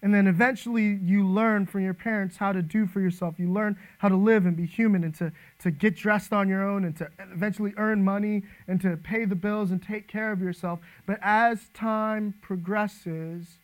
And 0.00 0.14
then 0.14 0.28
eventually 0.28 0.98
you 1.02 1.26
learn 1.26 1.66
from 1.66 1.82
your 1.82 1.94
parents 1.94 2.36
how 2.36 2.52
to 2.52 2.62
do 2.62 2.86
for 2.86 3.00
yourself. 3.00 3.34
You 3.36 3.50
learn 3.52 3.76
how 3.98 4.08
to 4.08 4.16
live 4.16 4.46
and 4.46 4.56
be 4.56 4.64
human 4.64 5.02
and 5.02 5.14
to, 5.16 5.32
to 5.58 5.72
get 5.72 5.96
dressed 5.96 6.32
on 6.32 6.48
your 6.48 6.62
own 6.62 6.84
and 6.84 6.96
to 6.98 7.10
eventually 7.32 7.74
earn 7.76 8.04
money 8.04 8.44
and 8.68 8.80
to 8.80 8.96
pay 8.96 9.24
the 9.24 9.34
bills 9.34 9.72
and 9.72 9.82
take 9.82 10.06
care 10.06 10.30
of 10.30 10.40
yourself. 10.40 10.78
But 11.04 11.18
as 11.20 11.68
time 11.74 12.34
progresses, 12.40 13.58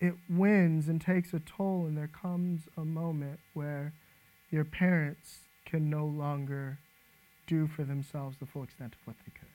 it 0.00 0.14
wins 0.28 0.88
and 0.88 1.00
takes 1.00 1.32
a 1.32 1.40
toll, 1.40 1.86
and 1.86 1.96
there 1.96 2.08
comes 2.08 2.62
a 2.76 2.84
moment 2.84 3.38
where 3.54 3.94
your 4.50 4.64
parents 4.64 5.38
can 5.64 5.88
no 5.88 6.04
longer 6.04 6.78
do 7.46 7.66
for 7.66 7.84
themselves 7.84 8.38
the 8.38 8.46
full 8.46 8.64
extent 8.64 8.94
of 8.94 9.06
what 9.06 9.16
they 9.24 9.32
could. 9.38 9.45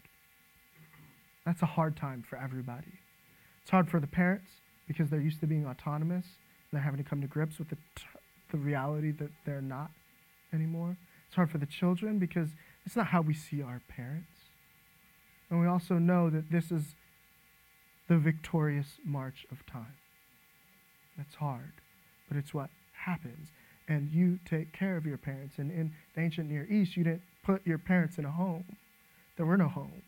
That's 1.45 1.61
a 1.61 1.67
hard 1.67 1.95
time 1.95 2.23
for 2.27 2.37
everybody. 2.37 2.99
It's 3.61 3.71
hard 3.71 3.89
for 3.89 3.99
the 3.99 4.07
parents 4.07 4.49
because 4.87 5.09
they're 5.09 5.21
used 5.21 5.39
to 5.41 5.47
being 5.47 5.65
autonomous. 5.65 6.25
And 6.25 6.77
they're 6.77 6.81
having 6.81 7.03
to 7.03 7.09
come 7.09 7.21
to 7.21 7.27
grips 7.27 7.57
with 7.59 7.69
the, 7.69 7.77
t- 7.95 8.03
the 8.51 8.57
reality 8.57 9.11
that 9.11 9.31
they're 9.45 9.61
not 9.61 9.91
anymore. 10.53 10.97
It's 11.27 11.35
hard 11.35 11.49
for 11.49 11.57
the 11.57 11.65
children 11.65 12.19
because 12.19 12.49
it's 12.85 12.95
not 12.95 13.07
how 13.07 13.21
we 13.21 13.33
see 13.33 13.61
our 13.61 13.81
parents. 13.87 14.27
And 15.49 15.59
we 15.59 15.67
also 15.67 15.95
know 15.95 16.29
that 16.29 16.51
this 16.51 16.71
is 16.71 16.95
the 18.07 18.17
victorious 18.17 18.97
march 19.05 19.45
of 19.51 19.65
time. 19.65 19.95
That's 21.17 21.35
hard, 21.35 21.71
but 22.27 22.37
it's 22.37 22.53
what 22.53 22.69
happens. 23.05 23.49
and 23.87 24.11
you 24.11 24.39
take 24.45 24.71
care 24.71 24.95
of 24.95 25.05
your 25.05 25.17
parents. 25.17 25.55
And 25.57 25.71
in 25.71 25.91
the 26.15 26.21
ancient 26.21 26.49
Near 26.49 26.65
East, 26.69 26.95
you 26.95 27.03
didn't 27.03 27.23
put 27.43 27.65
your 27.65 27.77
parents 27.77 28.17
in 28.17 28.25
a 28.25 28.31
home. 28.31 28.63
There 29.35 29.45
were 29.45 29.57
no 29.57 29.67
homes 29.67 30.03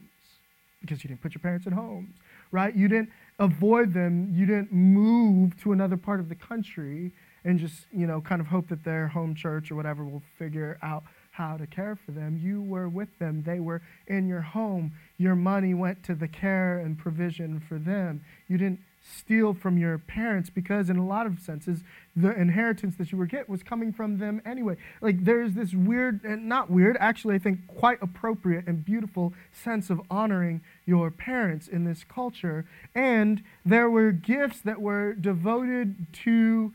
because 0.84 1.02
you 1.04 1.08
didn't 1.08 1.22
put 1.22 1.34
your 1.34 1.40
parents 1.40 1.66
in 1.66 1.72
homes, 1.72 2.14
right? 2.52 2.76
You 2.76 2.90
didn't 2.90 3.10
avoid 3.40 3.94
them. 3.94 4.30
You 4.34 4.46
didn't 4.46 4.72
move 4.72 5.60
to 5.62 5.72
another 5.72 5.96
part 5.96 6.20
of 6.20 6.28
the 6.28 6.36
country 6.36 7.14
and 7.46 7.58
just, 7.58 7.88
you 7.92 8.06
know, 8.06 8.20
kind 8.20 8.42
of 8.42 8.48
hope 8.48 8.68
that 8.68 8.84
their 8.84 9.08
home 9.08 9.34
church 9.34 9.72
or 9.72 9.76
whatever 9.76 10.04
will 10.04 10.22
figure 10.38 10.78
out 10.84 11.04
how 11.32 11.58
to 11.58 11.66
care 11.66 11.96
for 11.96 12.12
them. 12.12 12.38
You 12.38 12.62
were 12.62 12.90
with 12.90 13.18
them. 13.18 13.44
They 13.44 13.60
were 13.60 13.82
in 14.08 14.28
your 14.28 14.42
home. 14.42 14.92
Your 15.18 15.36
money 15.36 15.74
went 15.74 16.04
to 16.04 16.16
the 16.16 16.28
care 16.28 16.80
and 16.80 16.98
provision 16.98 17.62
for 17.68 17.80
them. 17.80 18.22
You 18.48 18.58
didn't 18.58 18.82
steal 19.04 19.54
from 19.54 19.78
your 19.78 19.98
parents 19.98 20.50
because 20.50 20.90
in 20.90 20.98
a 20.98 21.06
lot 21.06 21.26
of 21.26 21.40
senses 21.40 21.84
the 22.16 22.34
inheritance 22.40 22.96
that 22.96 23.12
you 23.12 23.18
were 23.18 23.26
get 23.26 23.50
was 23.50 23.62
coming 23.62 23.92
from 23.92 24.18
them 24.18 24.42
anyway. 24.46 24.78
Like 25.02 25.26
there's 25.26 25.54
this 25.54 25.74
weird 25.74 26.24
and 26.24 26.48
not 26.48 26.70
weird 26.70 26.96
actually 27.00 27.36
i 27.36 27.40
think 27.40 27.68
quite 27.68 27.98
appropriate 28.02 28.66
and 28.66 28.86
beautiful 28.86 29.34
sense 29.52 29.90
of 29.90 30.02
honoring 30.10 30.62
your 30.86 31.12
parents 31.12 31.68
in 31.68 31.84
this 31.84 32.04
culture. 32.04 32.66
And 32.96 33.44
there 33.66 33.90
were 33.90 34.12
gifts 34.12 34.62
that 34.62 34.82
were 34.82 35.14
devoted 35.14 36.08
to 36.24 36.74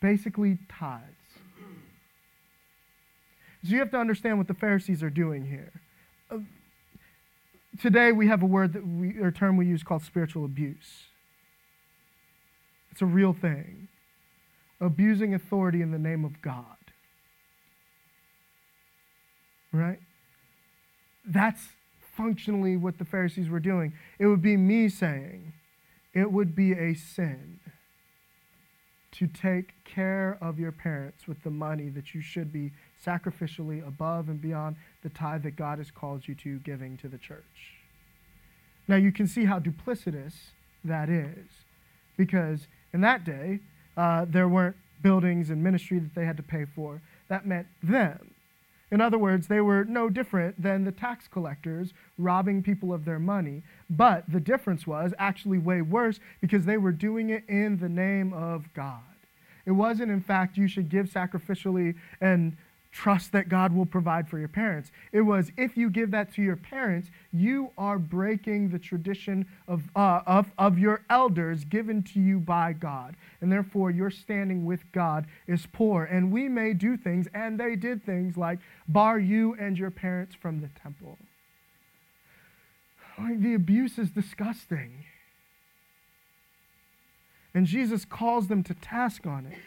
basically 0.00 0.58
tithes. 0.68 1.04
So 3.62 3.72
you 3.72 3.78
have 3.80 3.90
to 3.90 3.98
understand 3.98 4.38
what 4.38 4.48
the 4.48 4.54
pharisees 4.54 5.02
are 5.02 5.10
doing 5.10 5.44
here. 5.44 5.72
Uh, 6.30 6.38
today 7.80 8.12
we 8.12 8.28
have 8.28 8.42
a 8.42 8.46
word 8.46 8.72
that 8.74 8.86
we, 8.86 9.18
or 9.20 9.30
term 9.30 9.56
we 9.56 9.66
use 9.66 9.82
called 9.82 10.02
spiritual 10.02 10.44
abuse. 10.44 11.04
It's 12.90 13.02
a 13.02 13.06
real 13.06 13.32
thing. 13.32 13.88
Abusing 14.80 15.34
authority 15.34 15.82
in 15.82 15.90
the 15.90 15.98
name 15.98 16.24
of 16.24 16.40
God. 16.42 16.64
Right? 19.72 20.00
That's 21.24 21.68
functionally 22.16 22.76
what 22.76 22.98
the 22.98 23.04
Pharisees 23.04 23.48
were 23.48 23.60
doing. 23.60 23.92
It 24.18 24.26
would 24.26 24.42
be 24.42 24.56
me 24.56 24.88
saying, 24.88 25.52
it 26.12 26.32
would 26.32 26.56
be 26.56 26.72
a 26.72 26.94
sin 26.94 27.59
to 29.12 29.26
take 29.26 29.72
care 29.84 30.38
of 30.40 30.58
your 30.58 30.72
parents 30.72 31.26
with 31.26 31.42
the 31.42 31.50
money 31.50 31.88
that 31.88 32.14
you 32.14 32.20
should 32.20 32.52
be 32.52 32.72
sacrificially 33.04 33.86
above 33.86 34.28
and 34.28 34.40
beyond 34.40 34.76
the 35.02 35.08
tithe 35.08 35.42
that 35.42 35.56
God 35.56 35.78
has 35.78 35.90
called 35.90 36.28
you 36.28 36.34
to 36.36 36.58
giving 36.60 36.96
to 36.98 37.08
the 37.08 37.18
church. 37.18 37.74
Now 38.86 38.96
you 38.96 39.12
can 39.12 39.26
see 39.26 39.44
how 39.44 39.58
duplicitous 39.58 40.34
that 40.84 41.08
is, 41.08 41.46
because 42.16 42.66
in 42.92 43.00
that 43.02 43.24
day, 43.24 43.60
uh, 43.96 44.26
there 44.28 44.48
weren't 44.48 44.76
buildings 45.02 45.50
and 45.50 45.62
ministry 45.62 45.98
that 45.98 46.14
they 46.14 46.24
had 46.24 46.36
to 46.36 46.42
pay 46.42 46.64
for. 46.64 47.00
That 47.28 47.46
meant 47.46 47.66
them. 47.82 48.29
In 48.90 49.00
other 49.00 49.18
words, 49.18 49.46
they 49.46 49.60
were 49.60 49.84
no 49.84 50.08
different 50.08 50.60
than 50.60 50.84
the 50.84 50.92
tax 50.92 51.28
collectors 51.28 51.92
robbing 52.18 52.62
people 52.62 52.92
of 52.92 53.04
their 53.04 53.20
money. 53.20 53.62
But 53.88 54.24
the 54.30 54.40
difference 54.40 54.86
was 54.86 55.14
actually 55.18 55.58
way 55.58 55.80
worse 55.80 56.18
because 56.40 56.64
they 56.64 56.76
were 56.76 56.92
doing 56.92 57.30
it 57.30 57.44
in 57.48 57.78
the 57.78 57.88
name 57.88 58.32
of 58.32 58.72
God. 58.74 59.02
It 59.66 59.72
wasn't, 59.72 60.10
in 60.10 60.20
fact, 60.20 60.56
you 60.56 60.66
should 60.66 60.88
give 60.88 61.06
sacrificially 61.06 61.94
and 62.20 62.56
trust 62.92 63.30
that 63.32 63.48
God 63.48 63.72
will 63.72 63.86
provide 63.86 64.28
for 64.28 64.38
your 64.38 64.48
parents. 64.48 64.90
It 65.12 65.20
was 65.20 65.52
if 65.56 65.76
you 65.76 65.90
give 65.90 66.10
that 66.10 66.32
to 66.34 66.42
your 66.42 66.56
parents, 66.56 67.08
you 67.32 67.70
are 67.78 67.98
breaking 67.98 68.70
the 68.70 68.78
tradition 68.78 69.46
of, 69.68 69.84
uh, 69.94 70.22
of, 70.26 70.50
of 70.58 70.78
your 70.78 71.02
elders 71.08 71.64
given 71.64 72.02
to 72.04 72.20
you 72.20 72.40
by 72.40 72.72
God. 72.72 73.16
And 73.40 73.50
therefore, 73.50 73.90
your 73.90 74.10
standing 74.10 74.64
with 74.64 74.90
God 74.92 75.26
is 75.46 75.66
poor. 75.72 76.04
And 76.04 76.32
we 76.32 76.48
may 76.48 76.72
do 76.72 76.96
things, 76.96 77.28
and 77.32 77.58
they 77.60 77.76
did 77.76 78.04
things 78.04 78.36
like 78.36 78.58
bar 78.88 79.18
you 79.18 79.54
and 79.58 79.78
your 79.78 79.90
parents 79.90 80.34
from 80.34 80.60
the 80.60 80.70
temple. 80.82 81.16
Like 83.18 83.40
the 83.40 83.54
abuse 83.54 83.98
is 83.98 84.10
disgusting. 84.10 85.04
And 87.54 87.66
Jesus 87.66 88.04
calls 88.04 88.48
them 88.48 88.62
to 88.64 88.74
task 88.74 89.26
on 89.26 89.46
it. 89.46 89.58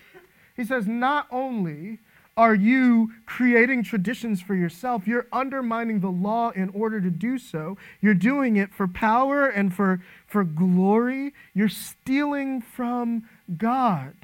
He 0.55 0.63
says, 0.63 0.87
not 0.87 1.27
only 1.31 1.99
are 2.35 2.55
you 2.55 3.11
creating 3.25 3.83
traditions 3.83 4.41
for 4.41 4.55
yourself? 4.55 5.07
You're 5.07 5.27
undermining 5.31 5.99
the 5.99 6.09
law 6.09 6.49
in 6.49 6.69
order 6.69 6.99
to 6.99 7.11
do 7.11 7.37
so. 7.37 7.77
You're 8.01 8.15
doing 8.15 8.55
it 8.55 8.73
for 8.73 8.87
power 8.87 9.47
and 9.47 9.73
for, 9.73 10.01
for 10.25 10.43
glory. 10.43 11.33
You're 11.53 11.69
stealing 11.69 12.61
from 12.61 13.29
God. 13.57 14.15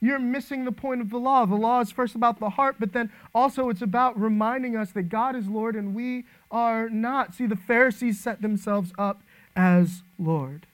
You're 0.00 0.18
missing 0.18 0.64
the 0.64 0.72
point 0.72 1.00
of 1.00 1.10
the 1.10 1.18
law. 1.18 1.44
The 1.44 1.54
law 1.54 1.80
is 1.80 1.92
first 1.92 2.14
about 2.14 2.40
the 2.40 2.50
heart, 2.50 2.76
but 2.80 2.92
then 2.92 3.12
also 3.34 3.68
it's 3.68 3.82
about 3.82 4.18
reminding 4.18 4.76
us 4.76 4.90
that 4.92 5.04
God 5.04 5.36
is 5.36 5.46
Lord 5.46 5.76
and 5.76 5.94
we 5.94 6.24
are 6.50 6.88
not. 6.88 7.34
See, 7.34 7.46
the 7.46 7.54
Pharisees 7.54 8.18
set 8.18 8.42
themselves 8.42 8.92
up 8.98 9.22
as 9.54 10.02
Lord. 10.18 10.66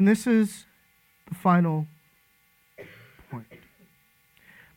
And 0.00 0.08
this 0.08 0.26
is 0.26 0.64
the 1.28 1.34
final 1.34 1.86
point. 3.30 3.44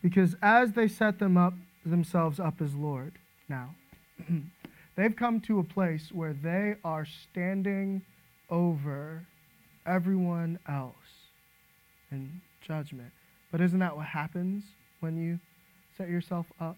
Because 0.01 0.35
as 0.41 0.73
they 0.73 0.89
set 0.89 1.17
them 1.17 1.37
up 1.37 1.53
themselves 1.85 2.41
up 2.41 2.61
as 2.61 2.75
Lord 2.75 3.13
now, 3.47 3.73
they've 4.97 5.15
come 5.15 5.39
to 5.39 5.59
a 5.59 5.63
place 5.63 6.11
where 6.11 6.33
they 6.33 6.75
are 6.83 7.05
standing 7.05 8.01
over 8.49 9.23
everyone 9.85 10.59
else 10.67 11.29
in 12.11 12.41
judgment. 12.59 13.13
But 13.49 13.61
isn't 13.61 13.79
that 13.79 13.95
what 13.95 14.07
happens 14.07 14.65
when 14.99 15.15
you 15.15 15.39
set 15.97 16.09
yourself 16.09 16.47
up 16.59 16.75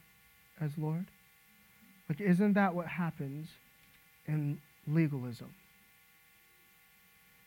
as 0.61 0.69
Lord? 0.77 1.05
Like, 2.07 2.21
isn't 2.21 2.53
that 2.53 2.75
what 2.75 2.85
happens 2.85 3.47
in 4.27 4.59
legalism? 4.87 5.51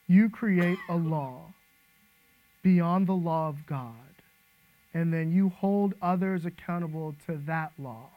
You 0.08 0.30
create 0.30 0.78
a 0.88 0.96
law 0.96 1.52
beyond 2.62 3.06
the 3.06 3.12
law 3.12 3.48
of 3.48 3.66
God, 3.66 3.92
and 4.92 5.12
then 5.12 5.30
you 5.30 5.50
hold 5.50 5.94
others 6.02 6.44
accountable 6.44 7.14
to 7.26 7.36
that 7.46 7.72
law, 7.78 8.08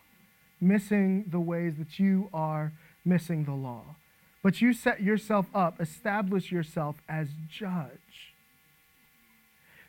missing 0.59 1.25
the 1.29 1.39
ways 1.39 1.75
that 1.77 1.99
you 1.99 2.29
are 2.33 2.71
missing 3.05 3.43
the 3.43 3.53
law. 3.53 3.95
But 4.41 4.61
you 4.61 4.73
set 4.73 5.01
yourself 5.01 5.45
up, 5.53 5.79
establish 5.79 6.51
yourself 6.51 6.95
as 7.07 7.27
judge. 7.49 8.33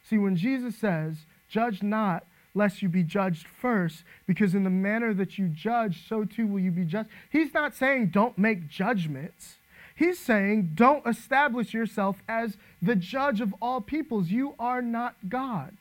See, 0.02 0.18
when 0.18 0.36
Jesus 0.36 0.76
says, 0.76 1.18
Judge 1.48 1.82
not, 1.82 2.24
lest 2.54 2.82
you 2.82 2.88
be 2.88 3.02
judged 3.02 3.46
first, 3.46 4.04
because 4.26 4.54
in 4.54 4.64
the 4.64 4.70
manner 4.70 5.14
that 5.14 5.38
you 5.38 5.48
judge, 5.48 6.08
so 6.08 6.24
too 6.24 6.46
will 6.46 6.60
you 6.60 6.70
be 6.70 6.84
judged. 6.84 7.10
He's 7.30 7.54
not 7.54 7.74
saying 7.74 8.08
don't 8.08 8.36
make 8.38 8.68
judgments. 8.68 9.56
He's 10.02 10.18
saying, 10.18 10.72
don't 10.74 11.06
establish 11.06 11.72
yourself 11.72 12.16
as 12.28 12.56
the 12.82 12.96
judge 12.96 13.40
of 13.40 13.54
all 13.62 13.80
peoples. 13.80 14.30
You 14.30 14.56
are 14.58 14.82
not 14.82 15.14
God. 15.28 15.76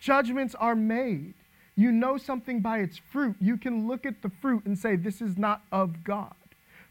Judgments 0.00 0.56
are 0.56 0.74
made. 0.74 1.34
You 1.76 1.92
know 1.92 2.18
something 2.18 2.58
by 2.58 2.78
its 2.78 2.98
fruit. 2.98 3.36
You 3.40 3.56
can 3.56 3.86
look 3.86 4.04
at 4.04 4.22
the 4.22 4.28
fruit 4.28 4.66
and 4.66 4.76
say, 4.76 4.96
this 4.96 5.22
is 5.22 5.38
not 5.38 5.62
of 5.70 6.02
God. 6.02 6.34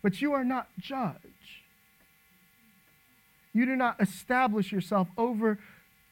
But 0.02 0.22
you 0.22 0.32
are 0.32 0.46
not 0.46 0.70
judge. 0.80 1.66
You 3.52 3.66
do 3.66 3.76
not 3.76 4.00
establish 4.00 4.72
yourself 4.72 5.10
over 5.18 5.60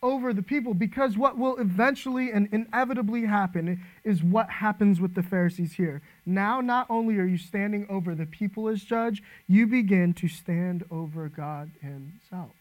over 0.04 0.32
the 0.34 0.44
people 0.44 0.74
because 0.74 1.18
what 1.18 1.38
will 1.38 1.58
eventually 1.58 2.32
and 2.32 2.48
inevitably 2.52 3.26
happen 3.26 3.84
is 4.04 4.24
what 4.24 4.50
happens 4.50 5.02
with 5.02 5.16
the 5.16 5.24
Pharisees 5.24 5.74
here. 5.74 6.02
Now, 6.26 6.62
not 6.62 6.88
only 6.90 7.18
are 7.18 7.26
you 7.26 7.38
standing 7.38 7.88
over 7.90 8.14
the 8.14 8.26
people 8.26 8.68
as 8.68 8.84
judge, 8.84 9.24
you 9.48 9.66
begin 9.66 10.14
to 10.16 10.28
stand 10.28 10.86
over 10.92 11.30
God 11.30 11.72
Himself. 11.82 12.52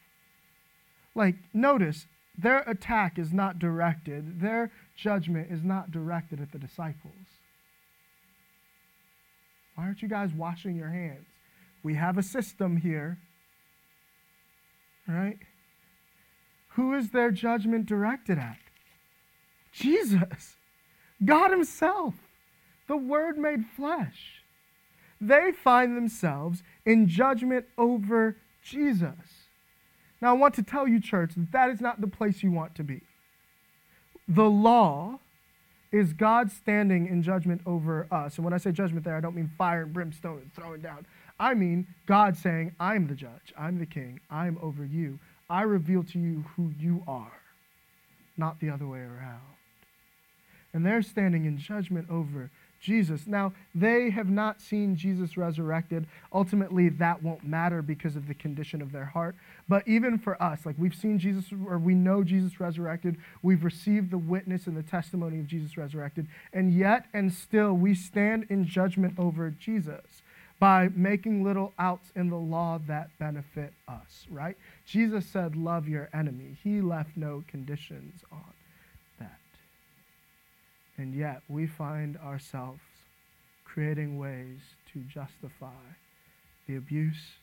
Like, 1.14 1.37
notice, 1.53 2.07
their 2.38 2.61
attack 2.61 3.18
is 3.18 3.33
not 3.33 3.59
directed, 3.59 4.40
their 4.40 4.70
judgment 4.96 5.51
is 5.51 5.62
not 5.62 5.90
directed 5.90 6.40
at 6.40 6.53
the 6.53 6.59
disciples. 6.59 7.12
Why 9.75 9.85
aren't 9.85 10.03
you 10.03 10.09
guys 10.09 10.33
washing 10.33 10.77
your 10.77 10.88
hands? 10.88 11.27
We 11.83 11.94
have 11.94 12.18
a 12.18 12.22
system 12.22 12.79
here, 12.79 13.18
right? 15.07 15.38
Who 16.77 16.93
is 16.93 17.11
their 17.11 17.31
judgment 17.31 17.87
directed 17.87 18.39
at? 18.39 18.59
Jesus, 19.73 20.57
God 21.25 21.51
Himself, 21.51 22.15
the 22.87 22.99
Word 22.99 23.39
made 23.39 23.65
flesh. 23.75 24.43
They 25.19 25.53
find 25.53 25.97
themselves 25.97 26.62
in 26.85 27.09
judgment 27.09 27.65
over 27.79 28.37
Jesus. 28.62 29.47
Now, 30.21 30.31
I 30.31 30.33
want 30.39 30.55
to 30.55 30.62
tell 30.62 30.87
you, 30.87 31.01
church, 31.01 31.35
that 31.35 31.53
that 31.53 31.71
is 31.71 31.81
not 31.81 32.03
the 32.03 32.07
place 32.07 32.43
you 32.43 32.51
want 32.51 32.75
to 32.75 32.85
be. 32.85 33.01
The 34.29 34.51
law 34.51 35.21
is 35.93 36.12
God 36.12 36.51
standing 36.51 37.07
in 37.07 37.23
judgment 37.23 37.62
over 37.65 38.07
us. 38.11 38.37
And 38.37 38.45
when 38.45 38.53
I 38.53 38.59
say 38.59 38.73
judgment 38.73 39.05
there, 39.05 39.17
I 39.17 39.21
don't 39.21 39.35
mean 39.35 39.51
fire 39.57 39.83
and 39.83 39.95
brimstone 39.95 40.43
and 40.43 40.53
throwing 40.55 40.83
down. 40.83 41.07
I 41.39 41.55
mean 41.55 41.87
God 42.07 42.37
saying, 42.37 42.75
I'm 42.79 43.07
the 43.07 43.15
judge, 43.15 43.55
I'm 43.57 43.79
the 43.79 43.87
king, 43.87 44.21
I'm 44.31 44.59
over 44.61 44.85
you. 44.85 45.19
I 45.49 45.63
reveal 45.63 46.03
to 46.05 46.19
you 46.19 46.45
who 46.57 46.73
you 46.79 47.03
are, 47.07 47.41
not 48.37 48.61
the 48.61 48.71
other 48.71 48.87
way 48.87 49.01
around. 49.01 49.41
And 50.73 50.85
they're 50.85 51.03
standing 51.03 51.45
in 51.45 51.59
judgment 51.59 52.09
over 52.11 52.51
Jesus. 52.81 53.27
Now, 53.27 53.53
they 53.75 54.11
have 54.11 54.29
not 54.29 54.61
seen 54.61 54.97
Jesus 54.97 55.37
resurrected. 55.37 56.07
Ultimately, 56.33 56.89
that 56.91 57.23
won't 57.23 57.45
matter 57.45 57.83
because 57.83 58.17
of 58.17 58.29
the 58.29 58.35
condition 58.35 58.83
of 58.83 58.93
their 58.93 59.07
heart. 59.07 59.35
But 59.69 59.87
even 59.89 60.19
for 60.19 60.41
us, 60.43 60.67
like 60.67 60.77
we've 60.79 60.95
seen 60.95 61.19
Jesus, 61.19 61.47
or 61.67 61.79
we 61.79 61.95
know 61.95 62.23
Jesus 62.23 62.61
resurrected, 62.61 63.17
we've 63.43 63.65
received 63.65 64.11
the 64.11 64.19
witness 64.19 64.67
and 64.67 64.77
the 64.77 64.83
testimony 64.83 65.41
of 65.41 65.47
Jesus 65.47 65.77
resurrected, 65.77 66.27
and 66.53 66.73
yet 66.73 67.07
and 67.15 67.33
still 67.33 67.73
we 67.73 67.95
stand 67.95 68.47
in 68.51 68.67
judgment 68.67 69.15
over 69.19 69.51
Jesus 69.51 70.23
by 70.59 70.88
making 70.95 71.45
little 71.45 71.73
outs 71.79 72.11
in 72.14 72.31
the 72.31 72.37
law 72.37 72.81
that 72.87 73.11
benefit 73.19 73.73
us, 73.88 74.27
right? 74.31 74.57
Jesus 74.87 75.27
said, 75.27 75.55
Love 75.55 75.88
your 75.88 76.09
enemy. 76.14 76.57
He 76.62 76.81
left 76.81 77.11
no 77.16 77.45
conditions 77.47 78.23
on 78.33 78.53
that. 79.19 79.38
and 80.97 81.14
yet 81.14 81.42
we 81.49 81.66
find 81.66 82.16
ourselves 82.19 82.81
creating 83.64 84.19
ways 84.19 84.61
to 84.92 85.01
justify 85.01 85.85
the 86.66 86.77
abuse, 86.77 87.35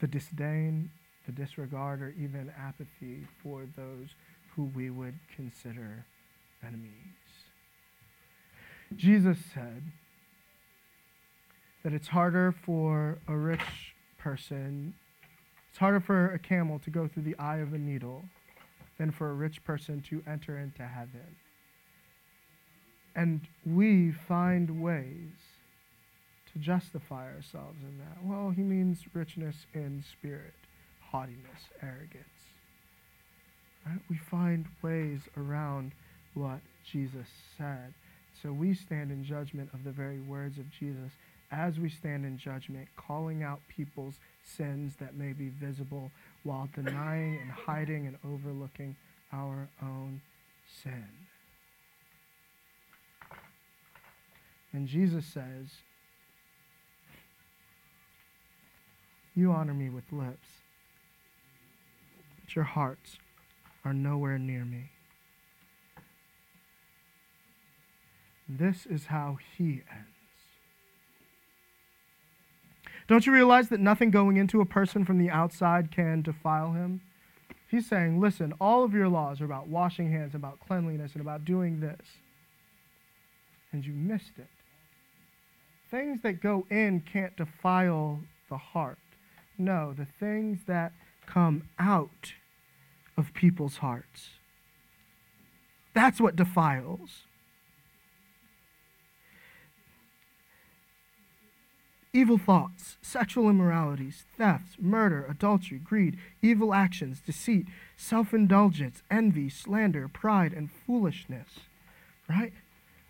the 0.00 0.06
disdain, 0.06 0.90
the 1.26 1.32
disregard, 1.32 2.00
or 2.00 2.14
even 2.18 2.50
apathy 2.58 3.26
for 3.42 3.66
those 3.76 4.14
who 4.56 4.64
we 4.74 4.88
would 4.88 5.18
consider 5.36 6.06
enemies. 6.66 6.90
Jesus 8.96 9.38
said 9.52 9.82
that 11.84 11.92
it's 11.92 12.08
harder 12.08 12.52
for 12.64 13.18
a 13.28 13.36
rich 13.36 13.94
person, 14.18 14.94
it's 15.70 15.78
harder 15.78 16.00
for 16.00 16.32
a 16.32 16.38
camel 16.38 16.78
to 16.80 16.90
go 16.90 17.06
through 17.06 17.22
the 17.22 17.38
eye 17.38 17.58
of 17.58 17.72
a 17.72 17.78
needle 17.78 18.24
than 18.98 19.10
for 19.10 19.30
a 19.30 19.34
rich 19.34 19.62
person 19.64 20.00
to 20.08 20.22
enter 20.26 20.58
into 20.58 20.82
heaven. 20.82 21.36
And 23.14 23.42
we 23.64 24.10
find 24.10 24.82
ways 24.82 25.30
to 26.52 26.58
justify 26.58 27.26
ourselves 27.32 27.78
in 27.82 27.98
that. 27.98 28.24
Well, 28.24 28.50
he 28.50 28.62
means 28.62 29.04
richness 29.12 29.66
in 29.74 30.02
spirit, 30.10 30.54
haughtiness, 31.10 31.68
arrogance. 31.82 32.24
Right? 33.86 34.00
We 34.08 34.16
find 34.16 34.66
ways 34.82 35.20
around 35.36 35.92
what 36.32 36.60
Jesus 36.90 37.28
said. 37.58 37.92
So 38.42 38.52
we 38.52 38.74
stand 38.74 39.10
in 39.10 39.24
judgment 39.24 39.70
of 39.74 39.84
the 39.84 39.90
very 39.90 40.20
words 40.20 40.58
of 40.58 40.70
Jesus 40.70 41.12
as 41.50 41.78
we 41.78 41.88
stand 41.88 42.24
in 42.24 42.38
judgment, 42.38 42.88
calling 42.96 43.42
out 43.42 43.60
people's 43.68 44.18
sins 44.44 44.94
that 45.00 45.14
may 45.14 45.32
be 45.32 45.48
visible 45.48 46.10
while 46.42 46.68
denying 46.74 47.38
and 47.40 47.50
hiding 47.50 48.06
and 48.06 48.16
overlooking 48.24 48.96
our 49.32 49.68
own 49.82 50.20
sin. 50.82 51.06
And 54.72 54.88
Jesus 54.88 55.24
says, 55.24 55.68
You 59.36 59.52
honor 59.52 59.74
me 59.74 59.88
with 59.88 60.04
lips, 60.12 60.48
but 62.40 62.54
your 62.54 62.64
hearts 62.64 63.16
are 63.84 63.92
nowhere 63.92 64.38
near 64.38 64.64
me. 64.64 64.90
This 68.48 68.86
is 68.86 69.06
how 69.06 69.38
he 69.56 69.82
ends. 69.90 70.13
Don't 73.06 73.26
you 73.26 73.32
realize 73.32 73.68
that 73.68 73.80
nothing 73.80 74.10
going 74.10 74.36
into 74.36 74.60
a 74.60 74.66
person 74.66 75.04
from 75.04 75.18
the 75.18 75.30
outside 75.30 75.90
can 75.90 76.22
defile 76.22 76.72
him? 76.72 77.02
He's 77.70 77.86
saying, 77.86 78.20
listen, 78.20 78.54
all 78.60 78.84
of 78.84 78.94
your 78.94 79.08
laws 79.08 79.40
are 79.40 79.44
about 79.44 79.68
washing 79.68 80.10
hands, 80.10 80.34
about 80.34 80.60
cleanliness, 80.60 81.12
and 81.12 81.20
about 81.20 81.44
doing 81.44 81.80
this. 81.80 82.00
And 83.72 83.84
you 83.84 83.92
missed 83.92 84.38
it. 84.38 84.46
Things 85.90 86.22
that 86.22 86.40
go 86.40 86.66
in 86.70 87.00
can't 87.00 87.36
defile 87.36 88.20
the 88.48 88.56
heart. 88.56 88.98
No, 89.58 89.92
the 89.92 90.06
things 90.18 90.60
that 90.66 90.92
come 91.26 91.68
out 91.78 92.32
of 93.16 93.34
people's 93.34 93.78
hearts. 93.78 94.30
That's 95.94 96.20
what 96.20 96.36
defiles. 96.36 97.24
Evil 102.14 102.38
thoughts, 102.38 102.96
sexual 103.02 103.50
immoralities, 103.50 104.24
thefts, 104.38 104.76
murder, 104.78 105.26
adultery, 105.28 105.78
greed, 105.78 106.16
evil 106.40 106.72
actions, 106.72 107.20
deceit, 107.20 107.66
self 107.96 108.32
indulgence, 108.32 109.02
envy, 109.10 109.50
slander, 109.50 110.08
pride, 110.08 110.52
and 110.54 110.70
foolishness. 110.70 111.48
Right? 112.30 112.52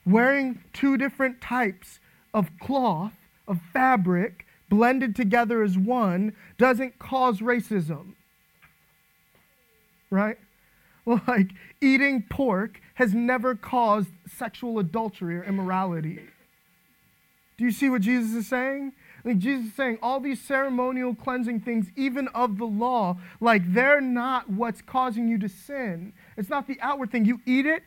Wearing 0.05 0.65
two 0.73 0.97
different 0.97 1.41
types 1.41 2.01
of 2.33 2.51
cloth, 2.59 3.15
of 3.47 3.61
fabric, 3.73 4.47
blended 4.71 5.15
together 5.15 5.63
as 5.63 5.79
one, 5.79 6.33
doesn't 6.59 6.99
cause 6.99 7.39
racism. 7.41 8.15
Right? 10.11 10.39
Like, 11.07 11.51
eating 11.83 12.25
pork 12.31 12.81
has 12.95 13.13
never 13.13 13.55
caused 13.55 14.09
sexual 14.27 14.79
adultery 14.79 15.37
or 15.37 15.45
immorality. 15.45 16.21
Do 17.57 17.65
you 17.65 17.71
see 17.71 17.89
what 17.89 18.03
Jesus 18.03 18.35
is 18.35 18.49
saying? 18.49 18.93
Like 19.25 19.39
Jesus 19.39 19.69
is 19.69 19.75
saying, 19.75 19.99
all 20.03 20.21
these 20.21 20.41
ceremonial 20.41 21.15
cleansing 21.15 21.61
things, 21.61 21.87
even 21.97 22.29
of 22.29 22.59
the 22.59 22.67
law, 22.67 23.17
like 23.41 23.73
they're 23.73 24.01
not 24.01 24.51
what's 24.51 24.83
causing 24.83 25.29
you 25.29 25.39
to 25.39 25.49
sin. 25.49 26.13
It's 26.37 26.51
not 26.51 26.67
the 26.67 26.79
outward 26.81 27.11
thing. 27.11 27.25
You 27.25 27.41
eat 27.47 27.65
it, 27.65 27.85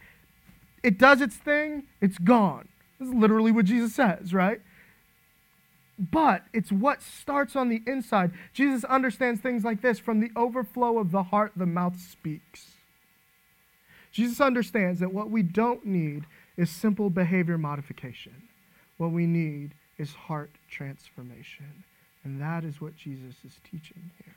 it 0.84 0.98
does 0.98 1.22
its 1.22 1.36
thing, 1.36 1.84
it's 2.02 2.18
gone. 2.18 2.68
This 3.00 3.10
is 3.10 3.14
literally 3.14 3.52
what 3.52 3.66
Jesus 3.66 3.94
says, 3.94 4.34
right? 4.34 4.62
But 6.00 6.44
it's 6.54 6.72
what 6.72 7.02
starts 7.02 7.56
on 7.56 7.70
the 7.70 7.82
inside. 7.86 8.32
Jesus 8.54 8.84
understands 8.84 9.42
things 9.42 9.64
like 9.64 9.82
this 9.82 10.00
from 10.00 10.20
the 10.20 10.32
overflow 10.36 10.98
of 10.98 11.12
the 11.12 11.24
heart, 11.24 11.54
the 11.56 11.66
mouth 11.66 12.00
speaks. 12.00 12.72
Jesus 14.12 14.40
understands 14.42 15.00
that 15.00 15.14
what 15.14 15.30
we 15.30 15.44
don't 15.44 15.86
need 15.86 16.26
is 16.56 16.70
simple 16.70 17.10
behavior 17.10 17.58
modification. 17.58 18.47
What 18.98 19.12
we 19.12 19.26
need 19.26 19.74
is 19.98 20.14
heart 20.14 20.52
transformation. 20.70 21.84
And 22.24 22.42
that 22.42 22.64
is 22.64 22.82
what 22.82 22.96
Jesus 22.96 23.36
is 23.46 23.60
teaching 23.64 24.12
here. 24.24 24.36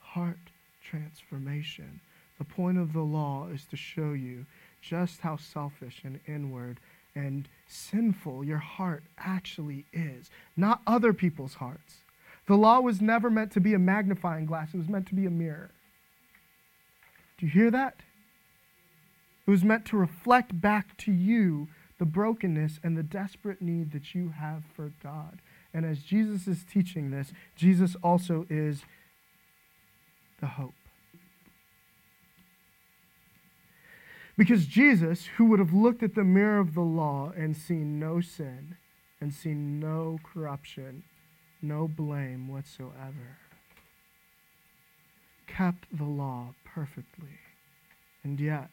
Heart 0.00 0.38
transformation. 0.82 2.00
The 2.38 2.44
point 2.44 2.78
of 2.78 2.92
the 2.92 3.00
law 3.00 3.48
is 3.52 3.64
to 3.66 3.76
show 3.76 4.12
you 4.12 4.46
just 4.80 5.20
how 5.20 5.36
selfish 5.36 6.02
and 6.04 6.20
inward 6.26 6.80
and 7.14 7.48
sinful 7.66 8.44
your 8.44 8.58
heart 8.58 9.04
actually 9.18 9.84
is, 9.92 10.30
not 10.56 10.80
other 10.86 11.12
people's 11.12 11.54
hearts. 11.54 11.98
The 12.46 12.56
law 12.56 12.80
was 12.80 13.00
never 13.00 13.30
meant 13.30 13.52
to 13.52 13.60
be 13.60 13.74
a 13.74 13.78
magnifying 13.78 14.46
glass, 14.46 14.74
it 14.74 14.78
was 14.78 14.88
meant 14.88 15.06
to 15.08 15.14
be 15.14 15.26
a 15.26 15.30
mirror. 15.30 15.70
Do 17.38 17.46
you 17.46 17.52
hear 17.52 17.70
that? 17.70 17.96
It 19.46 19.50
was 19.50 19.64
meant 19.64 19.84
to 19.86 19.96
reflect 19.96 20.60
back 20.60 20.96
to 20.98 21.12
you 21.12 21.68
the 22.02 22.06
brokenness 22.06 22.80
and 22.82 22.98
the 22.98 23.02
desperate 23.04 23.62
need 23.62 23.92
that 23.92 24.12
you 24.12 24.30
have 24.30 24.64
for 24.74 24.90
God. 25.04 25.38
And 25.72 25.86
as 25.86 26.02
Jesus 26.02 26.48
is 26.48 26.64
teaching 26.64 27.12
this, 27.12 27.32
Jesus 27.54 27.94
also 28.02 28.44
is 28.50 28.82
the 30.40 30.48
hope. 30.48 30.74
Because 34.36 34.66
Jesus, 34.66 35.26
who 35.36 35.44
would 35.44 35.60
have 35.60 35.72
looked 35.72 36.02
at 36.02 36.16
the 36.16 36.24
mirror 36.24 36.58
of 36.58 36.74
the 36.74 36.80
law 36.80 37.32
and 37.36 37.56
seen 37.56 38.00
no 38.00 38.20
sin 38.20 38.76
and 39.20 39.32
seen 39.32 39.78
no 39.78 40.18
corruption, 40.24 41.04
no 41.62 41.86
blame 41.86 42.48
whatsoever, 42.48 43.38
kept 45.46 45.86
the 45.96 46.02
law 46.02 46.52
perfectly. 46.64 47.38
And 48.24 48.40
yet, 48.40 48.70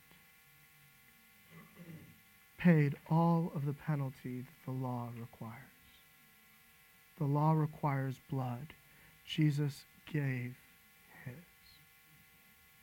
paid 2.60 2.96
all 3.10 3.52
of 3.56 3.66
the 3.66 3.74
penalty 3.74 4.42
that 4.42 4.66
the 4.66 4.72
law 4.72 5.10
requires. 5.20 5.56
The 7.18 7.26
law 7.26 7.54
requires 7.54 8.20
blood. 8.30 8.74
Jesus 9.26 9.86
gave 10.12 10.56
his. 11.26 11.36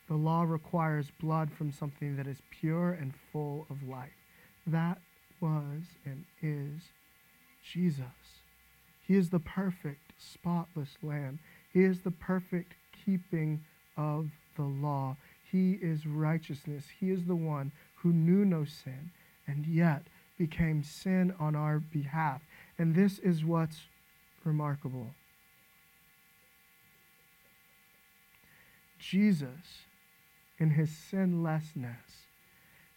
The 0.09 0.17
law 0.17 0.43
requires 0.43 1.11
blood 1.21 1.51
from 1.53 1.73
something 1.73 2.17
that 2.17 2.27
is 2.27 2.41
pure 2.51 2.93
and 2.93 3.13
full 3.33 3.67
of 3.71 3.87
life. 3.87 4.11
That 4.67 4.99
was 5.41 5.83
and 6.05 6.25
is 6.43 6.91
Jesus. 7.63 8.05
He 9.07 9.15
is 9.15 9.31
the 9.31 9.41
perfect, 9.41 10.13
spotless 10.19 10.97
Lamb. 11.03 11.39
He 11.73 11.85
is 11.85 12.01
the 12.01 12.11
perfect 12.11 12.75
keeping 13.05 13.63
of 13.97 14.31
the 14.57 14.63
law. 14.63 15.17
He 15.51 15.73
is 15.73 16.07
righteousness. 16.07 16.85
He 16.99 17.11
is 17.11 17.25
the 17.25 17.37
one 17.37 17.73
who 17.97 18.13
knew 18.13 18.45
no 18.45 18.65
sin 18.65 19.11
and 19.47 19.67
yet 19.67 20.03
became 20.39 20.83
sin 20.83 21.35
on 21.39 21.55
our 21.55 21.79
behalf. 21.79 22.43
And 22.79 22.95
this 22.95 23.19
is 23.19 23.45
what's 23.45 23.83
remarkable. 24.45 25.15
Jesus, 28.99 29.85
in 30.59 30.71
his 30.71 30.91
sinlessness, 30.91 32.27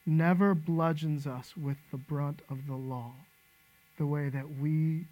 never 0.06 0.56
bludgeons 0.56 1.28
us 1.28 1.56
with 1.56 1.78
the 1.92 1.98
brunt 1.98 2.42
of 2.50 2.68
the 2.68 2.76
law 2.76 3.14
the 3.98 4.08
way 4.08 4.30
that 4.30 4.58
we, 4.60 5.06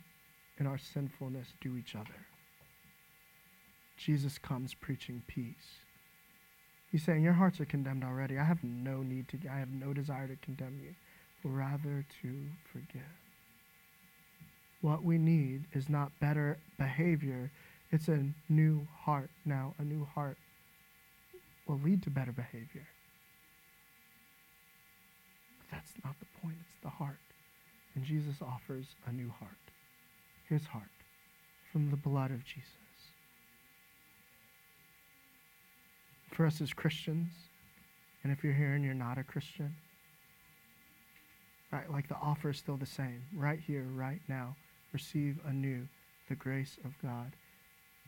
in 0.58 0.66
our 0.66 0.78
sinfulness, 0.78 1.54
do 1.62 1.78
each 1.78 1.94
other. 1.96 2.26
Jesus 3.98 4.38
comes 4.38 4.74
preaching 4.74 5.22
peace. 5.28 5.82
He's 6.92 7.04
saying, 7.04 7.24
Your 7.24 7.34
hearts 7.34 7.60
are 7.60 7.66
condemned 7.66 8.04
already. 8.04 8.40
I 8.40 8.44
have 8.44 8.64
no 8.64 9.04
need 9.04 9.28
to, 9.30 9.38
I 9.52 9.60
have 9.60 9.72
no 9.72 9.94
desire 9.94 10.28
to 10.28 10.36
condemn 10.38 10.80
you, 10.82 10.96
rather 11.48 12.06
to 12.22 12.34
forgive. 12.72 13.02
What 14.82 15.04
we 15.04 15.18
need 15.18 15.66
is 15.74 15.89
not 15.89 16.12
better 16.20 16.58
behavior, 16.78 17.52
it's 17.91 18.08
a 18.08 18.26
new 18.50 18.88
heart. 18.95 19.30
Now, 19.45 19.74
a 19.80 19.84
new 19.84 20.06
heart 20.06 20.38
will 21.68 21.80
lead 21.80 22.04
to 22.04 22.10
better 22.10 22.32
behavior. 22.32 22.88
But 25.60 25.78
that's 25.78 25.93
not 26.04 26.16
the 26.20 26.26
point, 26.41 26.58
it's 26.62 26.84
the 26.84 26.89
heart. 26.89 27.18
And 27.95 28.04
Jesus 28.04 28.36
offers 28.41 28.86
a 29.08 29.12
new 29.12 29.32
heart, 29.39 29.58
his 30.48 30.66
heart, 30.66 30.84
from 31.72 31.89
the 31.89 31.98
blood 31.98 32.32
of 32.32 32.45
Jesus. 32.45 32.70
For 36.32 36.45
us 36.45 36.62
as 36.62 36.74
Christians, 36.74 37.32
and 38.24 38.32
if 38.32 38.43
you're 38.43 38.54
here 38.54 38.74
and 38.74 38.86
you're 38.86 38.93
not 38.93 39.18
a 39.18 39.24
Christian, 39.24 39.74
right, 41.72 41.91
like 41.91 42.07
the 42.07 42.15
offer 42.15 42.49
is 42.49 42.57
still 42.57 42.78
the 42.78 42.86
same. 42.86 43.24
Right 43.36 43.59
here, 43.59 43.86
right 43.93 44.22
now, 44.28 44.55
receive 44.93 45.39
anew 45.45 45.88
the 46.30 46.36
grace 46.36 46.78
of 46.86 46.93
God. 47.01 47.32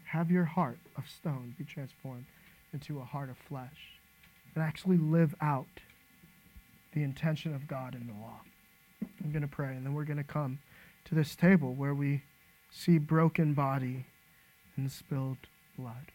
Have 0.06 0.32
your 0.32 0.46
heart 0.46 0.80
of 0.98 1.10
stone 1.10 1.56
be 1.58 1.64
transformed 1.64 2.26
into 2.74 3.00
a 3.00 3.04
heart 3.04 3.30
of 3.30 3.38
flesh 3.38 4.00
and 4.56 4.64
actually 4.64 4.98
live 4.98 5.36
out 5.42 5.68
the 6.94 7.04
intention 7.04 7.54
of 7.54 7.68
God 7.68 7.96
in 7.96 8.08
the 8.08 8.14
law. 8.14 8.40
I'm 9.24 9.32
going 9.32 9.44
to 9.44 9.48
pray, 9.48 9.76
and 9.76 9.86
then 9.86 9.94
we're 9.94 10.06
going 10.06 10.18
to 10.18 10.24
come 10.24 10.60
to 11.06 11.16
this 11.16 11.36
table 11.36 11.74
where 11.74 11.94
we 11.94 12.24
see 12.72 12.98
broken 12.98 13.54
body 13.54 14.06
and 14.76 14.92
spilled 14.92 15.38
blood. 15.78 16.12